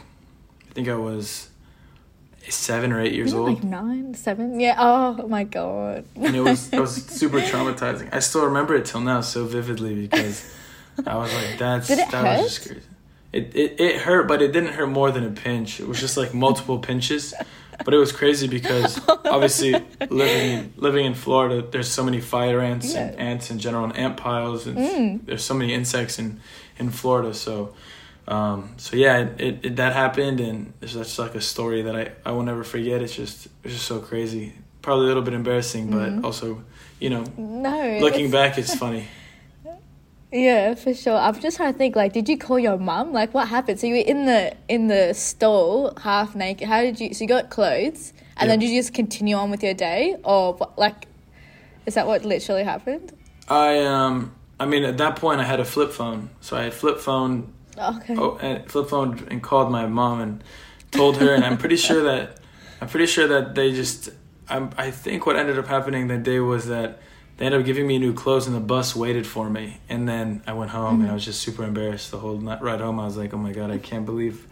I 0.69 0.73
think 0.73 0.87
I 0.87 0.95
was 0.95 1.49
seven 2.49 2.91
or 2.91 3.01
eight 3.01 3.13
years 3.13 3.33
old. 3.33 3.49
like 3.49 3.63
nine, 3.63 4.13
seven? 4.13 4.59
Yeah. 4.59 4.75
Oh 4.77 5.27
my 5.27 5.43
god. 5.43 6.05
and 6.15 6.35
it 6.35 6.41
was 6.41 6.71
it 6.71 6.79
was 6.79 6.95
super 7.21 7.39
traumatizing. 7.41 8.13
I 8.13 8.19
still 8.19 8.45
remember 8.45 8.75
it 8.75 8.85
till 8.85 9.01
now 9.01 9.21
so 9.21 9.45
vividly 9.45 9.95
because 10.07 10.43
I 11.05 11.15
was 11.17 11.33
like, 11.33 11.57
"That's 11.57 11.87
that 11.87 12.11
hurt? 12.11 12.41
was 12.43 12.53
just 12.55 12.67
crazy." 12.67 12.81
It, 13.33 13.55
it 13.55 13.79
it 13.79 14.01
hurt, 14.01 14.27
but 14.27 14.41
it 14.41 14.51
didn't 14.53 14.73
hurt 14.73 14.87
more 14.87 15.11
than 15.11 15.25
a 15.25 15.31
pinch. 15.31 15.79
It 15.79 15.87
was 15.87 15.99
just 15.99 16.15
like 16.15 16.33
multiple 16.33 16.79
pinches, 16.79 17.33
but 17.83 17.93
it 17.93 17.97
was 17.97 18.11
crazy 18.13 18.47
because 18.47 19.01
obviously 19.25 19.73
living 20.09 20.51
in, 20.51 20.73
living 20.77 21.05
in 21.05 21.13
Florida, 21.15 21.61
there's 21.69 21.89
so 21.91 22.03
many 22.03 22.21
fire 22.21 22.61
ants 22.61 22.95
and 22.95 23.13
ants 23.19 23.51
in 23.51 23.59
general 23.59 23.83
and 23.83 23.97
ant 23.97 24.15
piles, 24.17 24.67
and 24.67 24.77
Mm. 24.77 25.25
there's 25.25 25.43
so 25.43 25.53
many 25.53 25.73
insects 25.73 26.17
in 26.19 26.39
in 26.79 26.89
Florida. 26.91 27.33
So. 27.33 27.73
Um, 28.27 28.73
so 28.77 28.95
yeah, 28.95 29.19
it, 29.19 29.41
it, 29.41 29.59
it 29.65 29.75
that 29.75 29.93
happened, 29.93 30.39
and 30.39 30.73
it's 30.81 30.93
just 30.93 31.19
like 31.19 31.35
a 31.35 31.41
story 31.41 31.83
that 31.83 31.95
I, 31.95 32.11
I 32.25 32.31
will 32.31 32.43
never 32.43 32.63
forget. 32.63 33.01
It's 33.01 33.15
just 33.15 33.47
it's 33.63 33.73
just 33.75 33.85
so 33.85 33.99
crazy. 33.99 34.53
Probably 34.81 35.05
a 35.05 35.07
little 35.07 35.23
bit 35.23 35.33
embarrassing, 35.33 35.89
but 35.91 36.09
Mhm. 36.11 36.23
also, 36.23 36.63
you 36.99 37.09
know, 37.09 37.23
No. 37.37 37.97
looking 38.01 38.25
it's- 38.27 38.31
back, 38.31 38.57
it's 38.57 38.75
funny. 38.75 39.05
Yeah, 40.31 40.73
for 40.75 40.93
sure. 40.93 41.15
I'm 41.15 41.39
just 41.39 41.55
trying 41.55 41.71
to 41.71 41.77
think. 41.77 41.95
Like, 41.95 42.11
did 42.11 42.27
you 42.27 42.37
call 42.37 42.59
your 42.59 42.77
mum? 42.77 43.13
Like, 43.13 43.33
what 43.33 43.47
happened? 43.47 43.79
So 43.79 43.87
you 43.87 43.93
were 43.93 43.99
in 44.01 44.25
the 44.25 44.53
in 44.67 44.87
the 44.87 45.13
stall, 45.13 45.93
half 46.01 46.35
naked. 46.35 46.67
How 46.67 46.81
did 46.81 46.99
you? 46.99 47.13
So 47.13 47.23
you 47.23 47.27
got 47.29 47.49
clothes, 47.49 48.11
and 48.35 48.49
then 48.49 48.59
did 48.59 48.69
you 48.69 48.79
just 48.79 48.93
continue 48.93 49.35
on 49.37 49.49
with 49.49 49.63
your 49.63 49.73
day, 49.75 50.17
or 50.25 50.53
what- 50.55 50.77
like, 50.77 51.07
is 51.85 51.93
that 51.93 52.05
what 52.07 52.25
literally 52.25 52.63
happened? 52.63 53.13
I 53.47 53.79
um, 53.85 54.33
I 54.59 54.65
mean, 54.65 54.83
at 54.83 54.97
that 54.97 55.15
point, 55.15 55.39
I 55.39 55.45
had 55.45 55.59
a 55.61 55.65
flip 55.65 55.91
phone, 55.93 56.31
so 56.41 56.57
I 56.57 56.63
had 56.63 56.73
flip 56.73 56.99
phone, 56.99 57.53
Okay. 57.77 58.15
oh, 58.17 58.37
and 58.41 58.69
flip 58.69 58.89
phone, 58.89 59.27
and 59.29 59.41
called 59.43 59.71
my 59.71 59.85
mom 59.85 60.21
and 60.21 60.43
told 60.91 61.17
her, 61.17 61.33
and 61.33 61.43
I'm 61.43 61.57
pretty 61.57 61.75
sure 61.77 62.03
that, 62.03 62.37
I'm 62.81 62.87
pretty 62.87 63.05
sure 63.07 63.27
that 63.27 63.55
they 63.55 63.71
just, 63.71 64.09
I'm, 64.49 64.71
I 64.77 64.91
think 64.91 65.25
what 65.25 65.35
ended 65.35 65.57
up 65.59 65.67
happening 65.67 66.07
that 66.07 66.23
day 66.23 66.39
was 66.39 66.67
that 66.67 66.99
they 67.37 67.45
ended 67.45 67.59
up 67.61 67.65
giving 67.65 67.85
me 67.87 67.97
new 67.97 68.13
clothes, 68.13 68.47
and 68.47 68.55
the 68.55 68.59
bus 68.61 68.95
waited 68.95 69.27
for 69.27 69.49
me, 69.49 69.79
and 69.89 70.07
then 70.07 70.41
I 70.47 70.53
went 70.53 70.71
home, 70.71 71.01
and 71.01 71.09
I 71.11 71.13
was 71.13 71.25
just 71.25 71.41
super 71.41 71.63
embarrassed 71.63 72.11
the 72.11 72.17
whole 72.17 72.37
night, 72.37 72.61
ride 72.61 72.79
home. 72.79 72.99
I 72.99 73.05
was 73.05 73.17
like, 73.17 73.33
oh 73.33 73.37
my 73.37 73.51
god, 73.51 73.71
I 73.71 73.77
can't 73.77 74.05
believe 74.05 74.47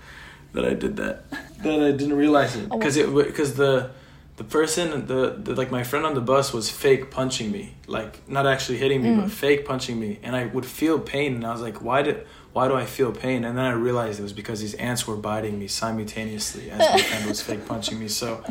that 0.53 0.65
I 0.65 0.73
did 0.73 0.97
that, 0.97 1.23
that 1.63 1.79
I 1.81 1.91
didn't 1.91 2.17
realize 2.17 2.55
it, 2.55 2.67
Oh, 2.69 2.77
because 2.77 2.97
it, 2.97 3.13
because 3.13 3.55
the 3.55 3.91
the 4.36 4.43
person 4.43 5.05
the, 5.05 5.38
the 5.41 5.53
like 5.55 5.69
my 5.71 5.83
friend 5.83 6.05
on 6.07 6.15
the 6.15 6.21
bus 6.21 6.51
was 6.51 6.67
fake 6.69 7.12
punching 7.12 7.51
me 7.51 7.75
like 7.86 8.27
not 8.27 8.47
actually 8.47 8.79
hitting 8.79 9.03
me 9.03 9.09
Mm. 9.09 9.21
but 9.21 9.31
fake 9.31 9.63
punching 9.63 9.99
me 9.99 10.17
and 10.23 10.36
i 10.36 10.45
would 10.47 10.65
feel 10.65 10.97
pain 10.99 11.36
and 11.36 11.45
i 11.45 11.51
was 11.51 11.62
like 11.62 11.83
why 11.83 12.01
did 12.01 12.25
why 12.53 12.67
do 12.67 12.75
i 12.75 12.85
feel 12.85 13.11
pain? 13.11 13.43
And 13.43 13.57
then 13.57 13.65
i 13.65 13.71
realized 13.71 14.19
it 14.19 14.23
was 14.23 14.33
because 14.33 14.61
these 14.61 14.75
ants 14.75 15.05
were 15.07 15.17
biting 15.17 15.59
me 15.59 15.67
simultaneously 15.67 16.71
as 16.71 16.79
my 16.79 17.01
friend 17.09 17.25
was 17.27 17.41
fake 17.41 17.65
punching 17.67 17.99
me. 17.99 18.07
So 18.07 18.43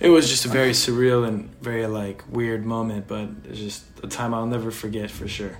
it 0.00 0.08
was 0.08 0.28
just 0.28 0.44
a 0.44 0.48
very 0.48 0.70
surreal 0.72 1.26
and 1.26 1.50
very 1.60 1.86
like 1.86 2.24
weird 2.28 2.64
moment 2.64 3.06
but 3.06 3.28
it's 3.44 3.58
just 3.58 3.84
a 4.02 4.08
time 4.08 4.34
i'll 4.34 4.46
never 4.46 4.70
forget 4.70 5.10
for 5.10 5.28
sure 5.28 5.56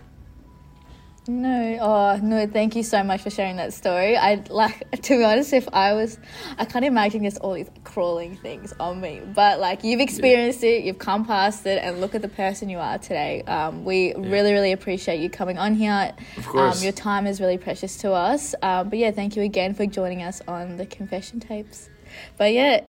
No, 1.26 1.78
oh 1.80 2.20
no! 2.22 2.46
Thank 2.46 2.76
you 2.76 2.82
so 2.82 3.02
much 3.02 3.22
for 3.22 3.30
sharing 3.30 3.56
that 3.56 3.72
story. 3.72 4.14
I 4.14 4.44
like 4.50 4.90
to 5.02 5.16
be 5.16 5.24
honest, 5.24 5.54
if 5.54 5.66
I 5.72 5.94
was, 5.94 6.18
I 6.58 6.66
can't 6.66 6.84
imagine 6.84 7.24
just 7.24 7.38
all 7.38 7.54
these 7.54 7.70
crawling 7.82 8.36
things 8.36 8.74
on 8.78 9.00
me. 9.00 9.22
But 9.34 9.58
like 9.58 9.84
you've 9.84 10.00
experienced 10.00 10.62
it, 10.62 10.84
you've 10.84 10.98
come 10.98 11.24
past 11.24 11.64
it, 11.64 11.82
and 11.82 12.02
look 12.02 12.14
at 12.14 12.20
the 12.20 12.28
person 12.28 12.68
you 12.68 12.78
are 12.78 12.98
today. 12.98 13.42
Um, 13.42 13.86
we 13.86 14.14
really, 14.14 14.52
really 14.52 14.72
appreciate 14.72 15.20
you 15.20 15.30
coming 15.30 15.56
on 15.56 15.74
here. 15.74 16.12
Of 16.36 16.46
course. 16.46 16.78
um, 16.78 16.82
your 16.82 16.92
time 16.92 17.26
is 17.26 17.40
really 17.40 17.58
precious 17.58 17.96
to 17.98 18.12
us. 18.12 18.54
Um, 18.60 18.90
but 18.90 18.98
yeah, 18.98 19.10
thank 19.10 19.34
you 19.34 19.42
again 19.42 19.72
for 19.72 19.86
joining 19.86 20.22
us 20.22 20.42
on 20.46 20.76
the 20.76 20.84
confession 20.84 21.40
tapes. 21.40 21.88
But 22.36 22.52
yeah, 22.52 22.84